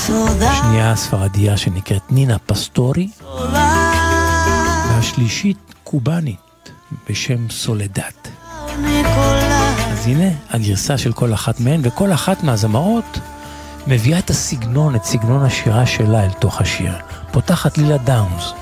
שנייה 0.05 0.95
ספרדיה 0.95 1.57
שנקראת 1.57 2.11
נינה 2.11 2.37
פסטורי, 2.39 3.07
והשלישית 4.89 5.57
קובאנית 5.83 6.71
בשם 7.09 7.49
סולדת. 7.49 8.27
אז 9.91 10.07
הנה 10.07 10.29
הגרסה 10.49 10.97
של 10.97 11.13
כל 11.13 11.33
אחת 11.33 11.59
מהן, 11.59 11.81
וכל 11.83 12.13
אחת 12.13 12.43
מהזמרות 12.43 13.19
מביאה 13.87 14.19
את 14.19 14.29
הסגנון, 14.29 14.95
את 14.95 15.03
סגנון 15.03 15.45
השירה 15.45 15.85
שלה 15.85 16.23
אל 16.23 16.29
תוך 16.29 16.61
השיר. 16.61 16.93
פותחת 17.31 17.77
לילה 17.77 17.97
דאונס. 17.97 18.53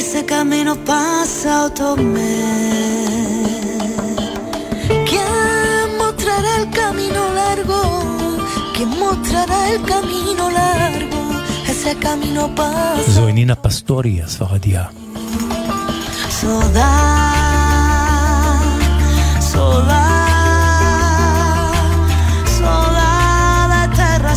Ese 0.00 0.20
camino 0.24 0.72
pasa. 0.90 1.54
¿Quién 5.08 5.30
mostrará 6.02 6.50
el 6.60 6.66
camino 6.80 7.20
largo? 7.40 7.80
¿Quién 8.74 8.90
mostrará 9.04 9.58
el 9.72 9.82
camino 9.92 10.44
largo? 10.60 11.19
ese 11.80 11.96
camino 11.96 12.54
pasa. 12.54 13.10
Soy 13.10 13.32
Nina 13.32 13.56
Pastori. 13.56 14.20
Sola, 16.28 16.92
sola, 22.58 23.88
terra 23.96 24.34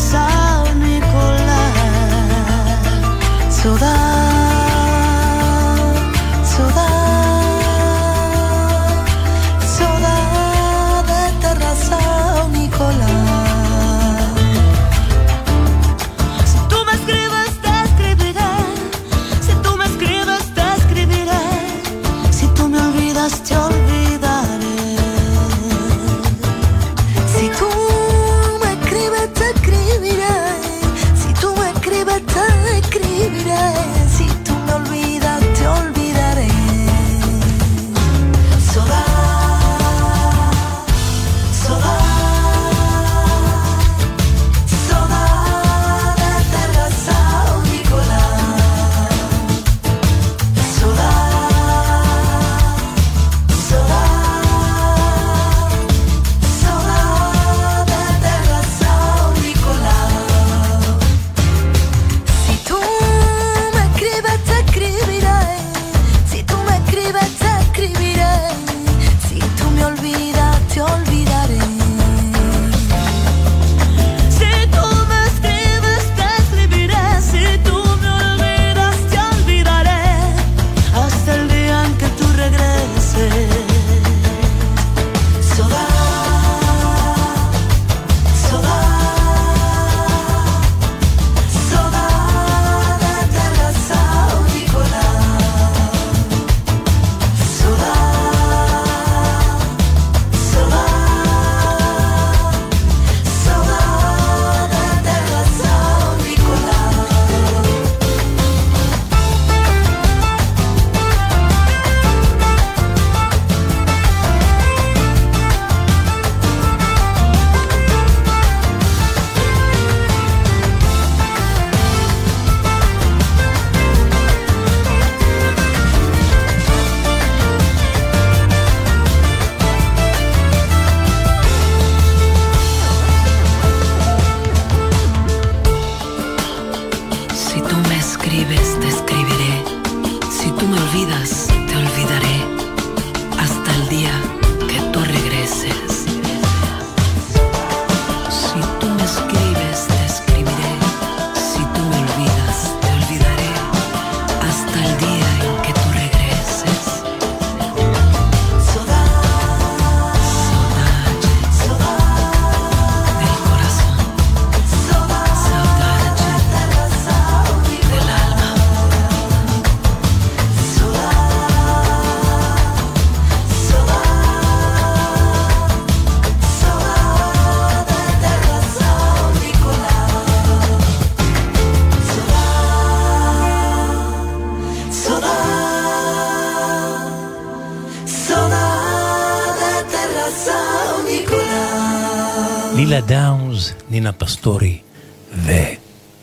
לילה 192.93 193.05
דאונס, 193.05 193.73
נינה 193.89 194.11
פסטורי 194.11 194.79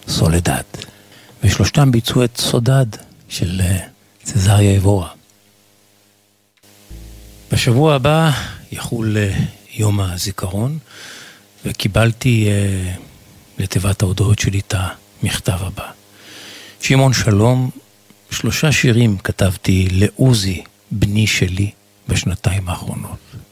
וסולדד. 0.06 0.62
ושלושתם 1.42 1.90
ביצעו 1.90 2.24
את 2.24 2.36
סודד 2.36 2.86
של 3.28 3.60
אה, 3.60 3.78
צזריה 4.22 4.76
אבורה. 4.78 5.08
בשבוע 7.52 7.94
הבא 7.94 8.30
יחול 8.72 9.16
אה, 9.16 9.38
יום 9.74 10.00
הזיכרון, 10.00 10.78
וקיבלתי 11.64 12.48
אה, 12.48 12.92
לתיבת 13.58 14.02
ההודעות 14.02 14.38
שלי 14.38 14.58
את 14.58 14.74
המכתב 15.22 15.58
הבא. 15.60 15.90
שמעון 16.80 17.12
שלום, 17.12 17.70
שלושה 18.30 18.72
שירים 18.72 19.18
כתבתי 19.18 19.88
לעוזי, 19.90 20.62
בני 20.90 21.26
שלי, 21.26 21.70
בשנתיים 22.08 22.68
האחרונות. 22.68 23.49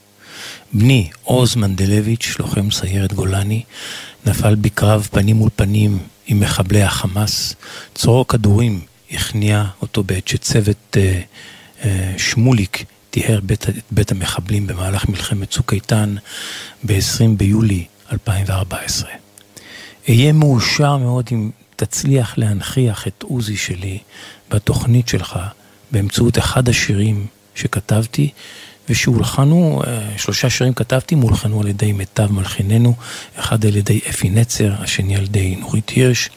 בני, 0.73 1.11
עוז 1.23 1.57
מנדלביץ', 1.57 2.37
לוחם 2.39 2.71
סיירת 2.71 3.13
גולני, 3.13 3.63
נפל 4.27 4.55
בקרב 4.55 5.09
פנים 5.11 5.37
מול 5.37 5.51
פנים 5.57 5.99
עם 6.27 6.41
מחבלי 6.41 6.83
החמאס. 6.83 7.55
צרור 7.95 8.29
כדורים 8.29 8.81
הכניע 9.11 9.65
אותו 9.83 10.03
בעת 10.03 10.29
שצוות 10.29 10.97
אה, 10.97 11.21
אה, 11.85 12.15
שמוליק 12.19 12.85
טיהר 13.11 13.41
בית, 13.41 13.67
בית 13.91 14.13
המחבלים 14.13 14.67
במהלך 14.67 15.09
מלחמת 15.09 15.51
צוק 15.51 15.73
איתן 15.73 16.15
ב-20 16.85 17.29
ביולי 17.37 17.85
2014. 18.13 19.11
אהיה 20.09 20.33
מאושר 20.33 20.97
מאוד 20.97 21.29
אם 21.33 21.51
תצליח 21.77 22.39
להנכיח 22.39 23.07
את 23.07 23.23
עוזי 23.23 23.57
שלי 23.57 23.99
בתוכנית 24.51 25.09
שלך 25.09 25.39
באמצעות 25.91 26.39
אחד 26.39 26.69
השירים 26.69 27.27
שכתבתי 27.55 28.31
ושהולחנו, 28.91 29.83
אה, 29.87 30.19
שלושה 30.19 30.51
שירים 30.51 30.75
כתבתי, 30.75 31.15
מולחנו 31.15 31.61
על 31.61 31.69
ידי 31.69 31.93
מיטב 31.93 32.33
מלחיננו, 32.33 32.95
אחד 33.37 33.67
על 33.67 33.77
ידי 33.77 34.01
אפי 34.11 34.31
נצר, 34.31 34.75
השני 34.79 35.17
על 35.17 35.25
ידי 35.25 35.57
נורית 35.57 35.91
הירש, 35.91 36.31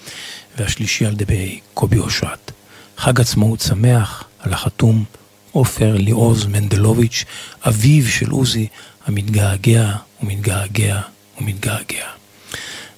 והשלישי 0.57 1.05
על 1.05 1.13
ידי 1.13 1.59
קובי 1.73 1.99
אושרת. 1.99 2.51
חג 2.97 3.21
עצמאות 3.21 3.59
שמח, 3.59 4.23
על 4.39 4.53
החתום 4.53 5.03
עופר 5.51 5.95
ליעוז 5.97 6.45
מנדלוביץ', 6.45 7.25
אביו 7.67 8.07
של 8.07 8.29
עוזי, 8.29 8.67
המתגעגע 9.07 9.91
ומתגעגע 10.23 11.01
ומתגעגע. 11.41 12.05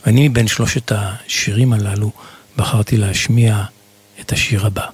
ואני 0.06 0.28
מבין 0.28 0.48
שלושת 0.48 0.92
השירים 0.96 1.74
הללו 1.74 2.12
בחרתי 2.58 2.98
להשמיע 2.98 3.64
את 4.22 4.32
השיר 4.32 4.66
הבא. 4.66 4.86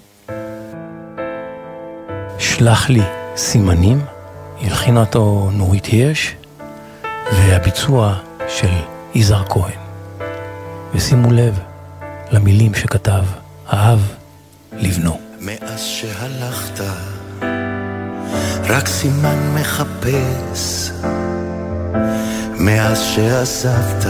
שלח 2.40 2.90
לי 2.90 3.02
סימנים, 3.36 4.02
הלחינה 4.62 5.00
אותו 5.00 5.50
נורית 5.54 5.86
הירש, 5.86 6.36
והביצוע 7.34 8.16
של 8.48 8.68
יזהר 9.16 9.44
כהן. 9.50 9.80
ושימו 10.94 11.32
לב 11.32 11.60
למילים 12.32 12.74
שכתב 12.74 13.24
האב 13.68 14.12
לבנו. 14.74 15.20
מאז 15.40 15.82
שהלכת, 15.82 16.84
רק 18.70 18.88
סימן 18.88 19.56
מחפש. 19.56 20.92
מאז 22.60 23.02
שעזבת, 23.02 24.06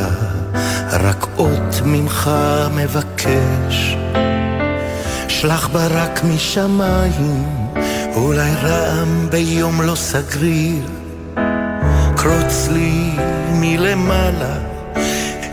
רק 0.92 1.28
אות 1.38 1.82
ממך 1.86 2.32
מבקש. 2.76 3.96
שלח 5.28 5.68
ברק 5.68 6.24
משמיים, 6.24 7.70
אולי 8.16 8.52
רעם 8.62 9.28
ביום 9.32 9.82
לא 9.82 9.96
סגריר. 9.96 10.84
קרוץ 12.18 12.68
לי 12.72 13.12
מלמעלה, 13.52 14.56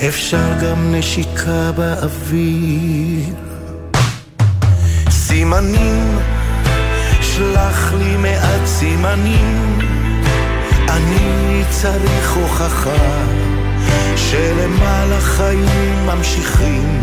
אפשר 0.08 0.48
גם 0.62 0.94
נשיקה 0.94 1.72
באוויר. 1.76 3.34
סימנים, 5.10 6.18
שלח 7.22 7.92
לי 7.98 8.16
מעט 8.16 8.66
סימנים, 8.66 9.78
אני 10.88 11.62
צריך 11.70 12.36
הוכחה 12.36 13.24
שלמעלה 14.16 15.20
חיים 15.20 16.06
ממשיכים. 16.06 17.02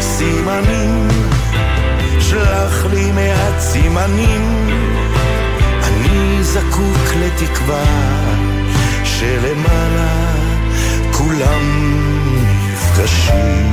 סימנים, 0.00 1.08
שלח 2.22 2.86
לי 2.92 3.12
מעט 3.12 3.58
סימנים, 3.58 4.68
אני 5.82 6.42
זקוק 6.42 7.14
לתקווה 7.20 7.84
שלמעלה 9.04 10.34
כולם 11.10 11.62
נפגשים. 12.34 13.72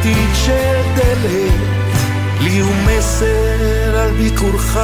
ידית 0.00 0.34
של 0.34 0.82
דלת, 0.94 1.98
לי 2.40 2.58
הוא 2.58 2.74
מסר 2.86 3.98
על 3.98 4.10
ביקורך. 4.10 4.78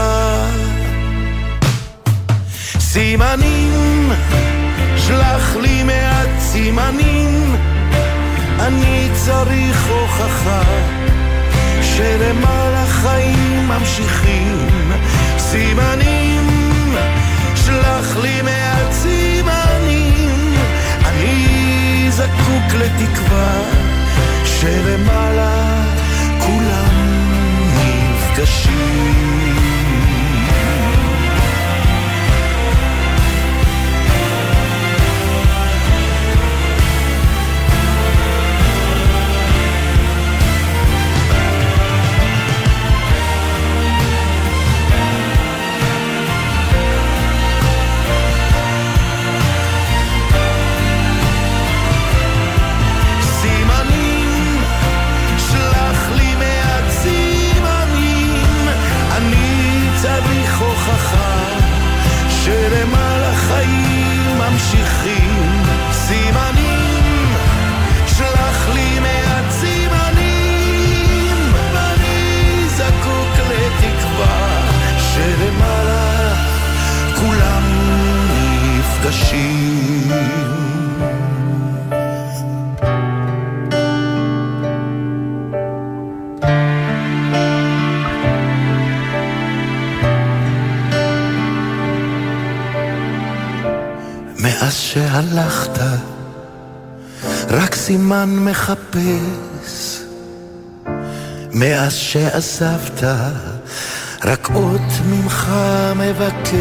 סימנים, 2.79 4.13
שלח 4.97 5.57
לי 5.57 5.83
מעט 5.83 6.29
סימנים, 6.39 7.57
אני 8.61 9.09
צריך 9.13 9.87
הוכחה 9.89 10.63
שלמעלה 11.83 12.87
חיים 12.87 13.69
ממשיכים. 13.69 14.69
סימנים, 15.39 16.49
שלח 17.55 18.17
לי 18.23 18.43
מעט 18.43 18.93
סימנים, 18.93 20.55
אני 21.05 22.07
זקוק 22.11 22.75
לתקווה 22.75 23.94
שלמעלה 24.61 25.85
כולם 26.39 26.89
נפגשים. 27.77 29.64
סימן 97.95 98.37
מחפש. 98.39 100.01
מאז 101.53 101.95
שעזבת, 101.95 103.03
רק 104.25 104.51
אות 104.55 104.81
ממך 105.11 105.53
מבקש. 105.97 106.55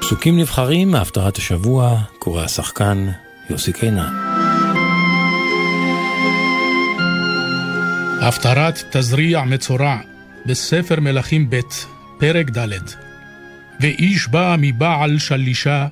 פסוקים 0.00 0.38
נבחרים 0.38 0.90
מהפטרת 0.90 1.36
השבוע, 1.36 1.98
קורא 2.18 2.42
השחקן 2.42 3.08
יוסי 3.50 3.72
קינן. 3.72 4.55
הפטרת 8.22 8.82
תזריע 8.90 9.44
מצורע 9.44 9.98
בספר 10.46 11.00
מלכים 11.00 11.50
ב', 11.50 11.60
פרק 12.18 12.50
ד'. 12.50 12.78
ואיש 13.80 14.28
בא 14.28 14.56
מבעל 14.58 15.18
שלישה, 15.18 15.86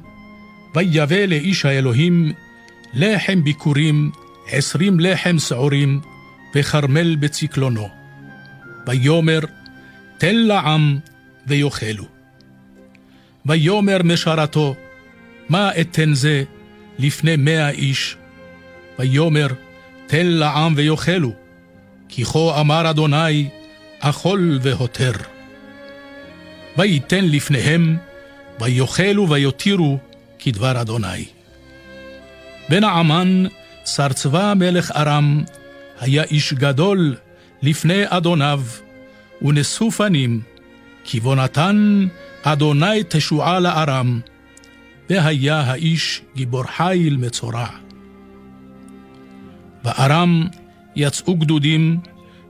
ויבא 0.74 1.16
לאיש 1.16 1.64
האלוהים 1.64 2.32
לחם 2.94 3.44
ביכורים, 3.44 4.10
עשרים 4.50 5.00
לחם 5.00 5.38
שעורים, 5.38 6.00
וכרמל 6.54 7.16
בצקלונו. 7.16 7.88
ויאמר, 8.86 9.40
תן 10.18 10.36
לעם 10.36 10.98
ויאכלו. 11.46 12.04
ויאמר 13.46 14.02
משרתו, 14.04 14.74
מה 15.48 15.70
אתן 15.80 16.14
זה 16.14 16.44
לפני 16.98 17.36
מאה 17.36 17.70
איש? 17.70 18.16
ויאמר, 18.98 19.46
תן 20.06 20.26
לעם 20.26 20.72
ויאכלו, 20.76 21.32
כי 22.14 22.24
כה 22.24 22.60
אמר 22.60 22.90
אדוני, 22.90 23.48
אכול 24.00 24.58
והותר. 24.62 25.12
וייתן 26.78 27.24
לפניהם, 27.24 27.96
ויאכלו 28.60 29.28
ויותירו, 29.28 29.98
כדבר 30.38 30.80
אדוני. 30.80 31.24
ונעמן, 32.70 33.44
שר 33.86 34.12
צבא 34.12 34.54
מלך 34.56 34.90
ארם, 34.90 35.42
היה 36.00 36.22
איש 36.22 36.52
גדול 36.52 37.16
לפני 37.62 38.02
אדוניו, 38.06 38.62
ונשוא 39.42 39.90
פנים, 39.90 40.40
כי 41.04 41.20
בו 41.20 41.34
נתן 41.34 42.06
אדוני 42.42 43.02
תשועה 43.08 43.60
לארם, 43.60 44.20
והיה 45.10 45.60
האיש 45.60 46.22
גיבור 46.36 46.64
חיל 46.64 47.16
מצורע. 47.16 47.66
בארם 49.82 50.48
יצאו 50.96 51.36
גדודים, 51.36 52.00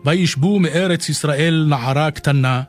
וישבו 0.05 0.61
מארץ 0.61 1.09
ישראל 1.09 1.67
נערה 1.69 2.11
קטנה, 2.11 2.63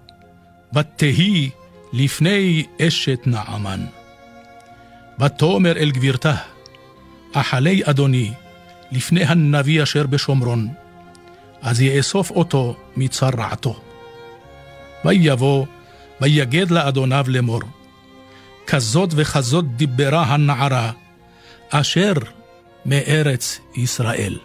ותהי 0.76 1.50
לפני 1.94 2.66
אשת 2.82 3.20
נעמן. 3.26 3.86
ותאמר 5.20 5.78
אל 5.78 5.92
גבירתה, 5.92 6.36
אכלי 7.34 7.82
אדוני, 7.86 8.32
לפני 8.92 9.24
הנביא 9.24 9.84
אשר 9.84 10.08
בשומרון, 10.08 10.68
אז 11.62 11.82
יאסוף 11.82 12.32
אותו 12.32 12.76
מצרעתו. 12.98 13.82
ויבוא, 15.06 15.66
ויגד 16.22 16.72
לאדוניו 16.72 17.26
לאמור, 17.28 17.62
כזאת 18.68 19.10
וכזאת 19.16 19.76
דיברה 19.76 20.24
הנערה, 20.24 20.92
אשר 21.70 22.14
מארץ 22.86 23.60
ישראל. 23.76 24.38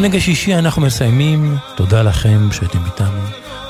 בעונג 0.00 0.16
השישי 0.16 0.54
אנחנו 0.54 0.82
מסיימים, 0.82 1.56
תודה 1.74 2.02
לכם 2.02 2.52
שהייתם 2.52 2.78
איתנו, 2.86 3.20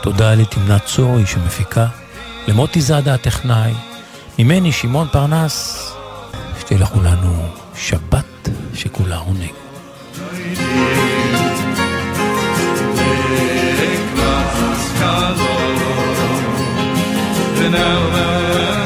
תודה 0.03 0.35
לתמנת 0.35 0.85
צורי 0.85 1.27
שמפיקה, 1.27 1.87
למוטי 2.49 2.81
זאדה 2.81 3.15
הטכנאי, 3.15 3.73
ממני 4.39 4.73
שמעון 4.73 5.09
פרנס, 5.13 5.93
שתהיה 6.61 6.81
לכולנו 6.81 7.47
שבת 7.77 8.49
שכולה 8.75 9.17
עונג. 9.17 9.51
מה 17.71 18.80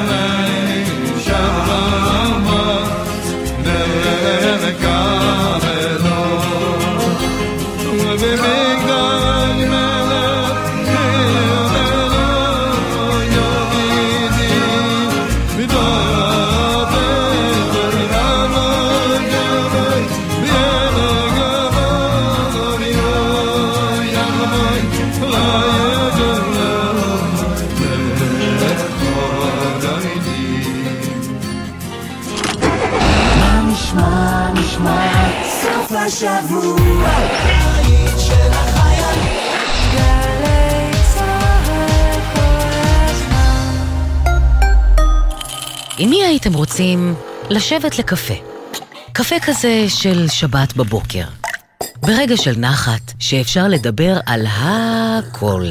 מי 46.14 46.24
הייתם 46.24 46.54
רוצים 46.54 47.14
לשבת 47.50 47.98
לקפה? 47.98 48.34
קפה 49.12 49.34
כזה 49.46 49.84
של 49.88 50.28
שבת 50.28 50.76
בבוקר. 50.76 51.24
ברגע 52.00 52.36
של 52.36 52.54
נחת 52.56 53.12
שאפשר 53.18 53.68
לדבר 53.68 54.16
על 54.26 54.46
הכל. 54.48 55.64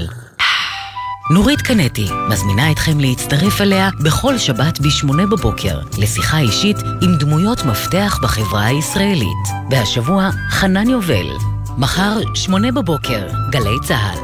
נורית 1.34 1.62
קנטי 1.62 2.06
מזמינה 2.30 2.72
אתכם 2.72 3.00
להצטרף 3.00 3.62
אליה 3.62 3.90
בכל 4.04 4.38
שבת 4.38 4.80
ב-8 4.80 5.08
בבוקר 5.32 5.80
לשיחה 5.98 6.40
אישית 6.40 6.78
עם 7.02 7.18
דמויות 7.20 7.66
מפתח 7.66 8.20
בחברה 8.24 8.66
הישראלית. 8.66 9.48
והשבוע 9.72 10.30
חנן 10.50 10.90
יובל. 10.90 11.28
מחר, 11.78 12.20
8 12.36 12.72
בבוקר, 12.72 13.28
גלי 13.50 13.78
צה"ל. 13.84 14.20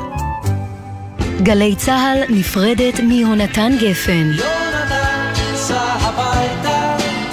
גלי 1.43 1.75
צה"ל 1.75 2.35
נפרדת 2.35 2.99
מיהונתן 2.99 3.71
גפן. 3.81 4.31
הביתה. 4.31 4.58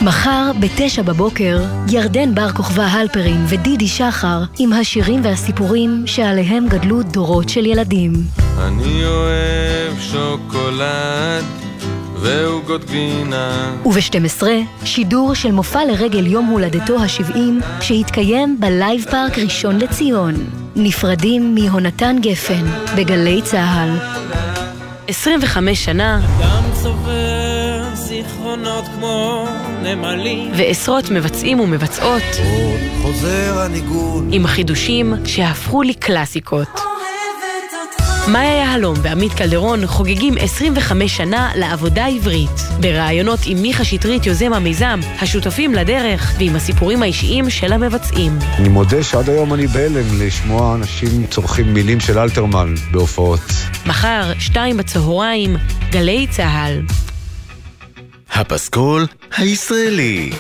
מחר 0.07 0.51
בתשע 0.61 1.03
בבוקר, 1.03 1.59
ירדן 1.89 2.35
בר 2.35 2.53
כוכבא 2.53 2.83
הלפרין 2.83 3.45
ודידי 3.49 3.89
שחר 3.89 4.43
עם 4.59 4.73
השירים 4.73 5.25
והסיפורים 5.25 6.03
שעליהם 6.07 6.67
גדלו 6.69 7.03
דורות 7.03 7.49
של 7.49 7.67
ילדים. 7.67 8.13
אני 8.59 9.05
אוהב 9.05 10.01
שוקולד 10.01 11.45
ועוגות 12.21 12.85
גבינה. 12.85 13.73
וב-12, 13.87 14.43
שידור 14.85 15.35
של 15.35 15.53
מופע 15.53 15.85
לרגל 15.85 16.27
יום 16.27 16.47
הולדתו 16.47 16.99
ה-70 16.99 17.39
שהתקיים 17.81 18.61
בלייב 18.61 19.05
פארק 19.11 19.39
ראשון 19.39 19.79
לציון. 19.79 20.35
נפרדים 20.77 21.55
מהונתן 21.55 22.17
גפן 22.21 22.65
בגלי 22.97 23.43
צה"ל. 23.43 24.17
25 25.09 25.85
שנה 25.85 26.21
אדם 26.39 26.63
צובר 26.83 27.95
זיכרונות 27.95 28.85
כמו 28.99 29.47
נמלים. 29.87 30.51
ועשרות 30.57 31.11
מבצעים 31.11 31.61
ומבצעות 31.61 32.23
חוזר 33.03 33.61
הניגון. 33.61 34.29
עם 34.33 34.47
חידושים 34.47 35.15
שהפכו 35.25 35.83
לקלאסיקות. 35.83 36.81
מאיה 38.33 38.57
יהלום 38.57 38.97
ועמית 39.03 39.33
קלדרון 39.33 39.87
חוגגים 39.87 40.35
25 40.41 41.17
שנה 41.17 41.51
לעבודה 41.57 42.07
עברית. 42.07 42.51
בראיונות 42.81 43.41
עם 43.47 43.63
מיכה 43.63 43.85
שטרית 43.85 44.27
יוזם 44.27 44.53
המיזם, 44.53 45.01
השותפים 45.21 45.75
לדרך 45.75 46.35
ועם 46.39 46.57
הסיפורים 46.57 47.03
האישיים 47.03 47.51
של 47.51 47.73
המבצעים. 47.73 48.39
אני 48.59 48.69
מודה 48.69 49.03
שעד 49.03 49.31
היום 49.31 49.55
אני 49.55 49.67
בהלם 49.67 50.21
לשמוע 50.21 50.75
אנשים 50.75 51.27
צורכים 51.27 51.75
מילים 51.75 52.01
של 52.01 52.19
אלתרמן 52.19 52.75
בהופעות. 52.91 53.41
מחר, 53.87 54.33
שתיים 54.39 54.77
בצהריים, 54.77 55.57
גלי 55.91 56.27
צה"ל. 56.31 56.83
הפסקול 58.35 59.07
הישראלי. 59.37 60.31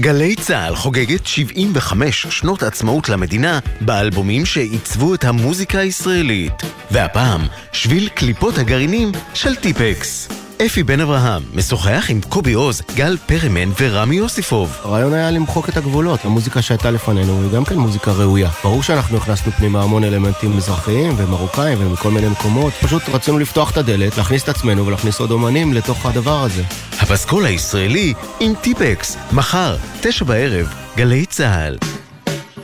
גלי 0.00 0.36
צה"ל 0.36 0.76
חוגגת 0.76 1.26
75 1.26 2.26
שנות 2.26 2.62
עצמאות 2.62 3.08
למדינה 3.08 3.58
באלבומים 3.80 4.46
שעיצבו 4.46 5.14
את 5.14 5.24
המוזיקה 5.24 5.78
הישראלית. 5.78 6.52
והפעם, 6.90 7.40
שביל 7.72 8.08
קליפות 8.08 8.58
הגרעינים 8.58 9.12
של 9.34 9.56
טיפקס. 9.56 10.28
אפי 10.66 10.82
בן 10.82 11.00
אברהם 11.00 11.42
משוחח 11.54 12.06
עם 12.08 12.20
קובי 12.28 12.52
עוז, 12.52 12.82
גל 12.94 13.16
פרמן 13.26 13.70
ורמי 13.80 14.16
יוסיפוב. 14.16 14.76
הרעיון 14.82 15.14
היה 15.14 15.30
למחוק 15.30 15.68
את 15.68 15.76
הגבולות. 15.76 16.24
המוזיקה 16.24 16.62
שהייתה 16.62 16.90
לפנינו 16.90 17.42
היא 17.42 17.50
גם 17.50 17.64
כן 17.64 17.74
מוזיקה 17.78 18.12
ראויה. 18.12 18.50
ברור 18.64 18.82
שאנחנו 18.82 19.16
הכנסנו 19.16 19.52
פנימה 19.52 19.82
המון 19.82 20.04
אלמנטים 20.04 20.56
מזרחיים 20.56 21.14
ומרוקאים 21.16 21.78
ומכל 21.80 22.10
מיני 22.10 22.28
מקומות. 22.28 22.72
פשוט 22.72 23.02
רצינו 23.08 23.38
לפתוח 23.38 23.70
את 23.70 23.76
הדלת, 23.76 24.16
להכניס 24.16 24.44
את 24.44 24.48
עצמנו 24.48 24.86
ולהכניס 24.86 25.20
עוד 25.20 25.30
אומנים 25.30 25.72
לתוך 25.72 26.06
הדבר 26.06 26.42
הזה. 26.44 26.62
הפסקול 27.00 27.46
הישראלי 27.46 28.14
עם 28.40 28.52
טיפקס, 28.60 29.16
מחר, 29.32 29.76
תשע 30.00 30.24
בערב, 30.24 30.66
גלי 30.96 31.26
צה"ל. 31.26 31.99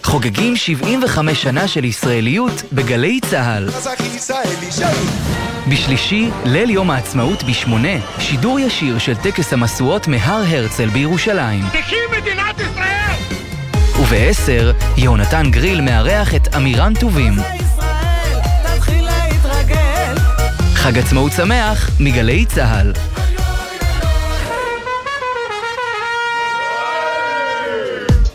חוגגים 0.07 0.57
75 0.57 1.43
שנה 1.43 1.69
של 1.69 1.85
ישראליות 1.85 2.63
בגלי 2.73 3.21
צה"ל. 3.31 3.69
בשלישי, 5.69 6.29
ליל 6.45 6.71
יום 6.71 6.91
העצמאות 6.91 7.43
בשמונה, 7.43 7.99
שידור 8.19 8.61
ישיר 8.61 8.99
של 8.99 9.15
טקס 9.15 9.53
המשואות 9.53 10.09
מהר 10.09 10.43
הרצל 10.49 10.89
בירושלים. 10.89 11.65
תקים 11.69 11.99
מדינת 12.19 12.61
ישראל! 12.61 13.15
ובעשר, 14.01 14.73
יהונתן 14.97 15.51
גריל 15.51 15.81
מארח 15.81 16.35
את 16.35 16.55
אמירן 16.57 16.95
טובים. 17.01 17.33
חג 20.75 20.99
עצמאות 20.99 21.33
שמח 21.33 21.91
מגלי 22.01 22.45
צה"ל. 22.45 23.16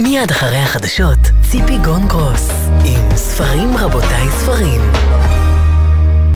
מיד 0.03 0.31
אחרי 0.31 0.57
החדשות, 0.57 1.17
ציפי 1.51 1.77
גון 1.77 2.07
גרוס, 2.07 2.49
עם 2.85 3.15
ספרים 3.15 3.77
רבותיי 3.77 4.31
ספרים. 4.31 4.81